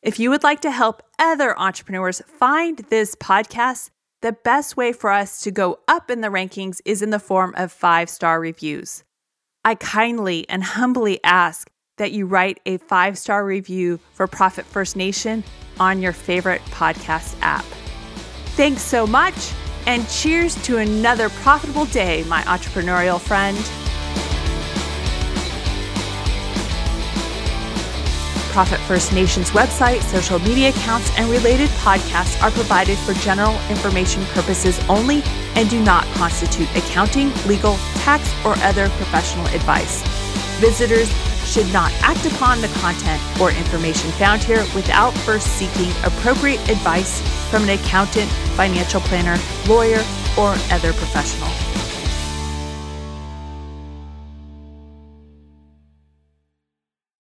If 0.00 0.20
you 0.20 0.30
would 0.30 0.44
like 0.44 0.60
to 0.60 0.70
help 0.70 1.02
other 1.18 1.58
entrepreneurs 1.58 2.22
find 2.26 2.78
this 2.88 3.16
podcast, 3.16 3.90
the 4.22 4.32
best 4.32 4.76
way 4.76 4.92
for 4.92 5.10
us 5.10 5.40
to 5.40 5.50
go 5.50 5.80
up 5.88 6.08
in 6.08 6.20
the 6.20 6.28
rankings 6.28 6.80
is 6.84 7.02
in 7.02 7.10
the 7.10 7.18
form 7.18 7.52
of 7.56 7.72
five 7.72 8.08
star 8.08 8.38
reviews. 8.40 9.02
I 9.64 9.74
kindly 9.74 10.48
and 10.48 10.62
humbly 10.62 11.18
ask 11.24 11.68
that 11.96 12.12
you 12.12 12.26
write 12.26 12.60
a 12.64 12.76
five 12.78 13.18
star 13.18 13.44
review 13.44 13.98
for 14.12 14.28
Profit 14.28 14.64
First 14.66 14.94
Nation 14.94 15.42
on 15.80 16.00
your 16.00 16.12
favorite 16.12 16.62
podcast 16.66 17.36
app. 17.42 17.64
Thanks 18.54 18.82
so 18.82 19.04
much, 19.04 19.52
and 19.86 20.08
cheers 20.08 20.54
to 20.62 20.78
another 20.78 21.28
profitable 21.28 21.86
day, 21.86 22.22
my 22.28 22.42
entrepreneurial 22.42 23.20
friend. 23.20 23.58
Profit 28.58 28.80
First 28.80 29.12
Nation's 29.12 29.52
website, 29.52 30.02
social 30.02 30.40
media 30.40 30.70
accounts, 30.70 31.16
and 31.16 31.30
related 31.30 31.68
podcasts 31.78 32.42
are 32.42 32.50
provided 32.50 32.98
for 32.98 33.14
general 33.14 33.54
information 33.70 34.24
purposes 34.34 34.80
only 34.88 35.22
and 35.54 35.70
do 35.70 35.80
not 35.80 36.02
constitute 36.14 36.68
accounting, 36.74 37.32
legal, 37.46 37.76
tax, 38.02 38.34
or 38.44 38.56
other 38.64 38.88
professional 38.98 39.46
advice. 39.54 40.02
Visitors 40.58 41.08
should 41.46 41.72
not 41.72 41.92
act 42.02 42.26
upon 42.26 42.60
the 42.60 42.66
content 42.80 43.22
or 43.40 43.52
information 43.52 44.10
found 44.18 44.42
here 44.42 44.66
without 44.74 45.12
first 45.18 45.46
seeking 45.56 45.92
appropriate 46.02 46.58
advice 46.68 47.20
from 47.52 47.62
an 47.62 47.68
accountant, 47.78 48.28
financial 48.58 49.00
planner, 49.02 49.40
lawyer, 49.68 50.02
or 50.36 50.56
other 50.72 50.92
professional. 50.94 51.77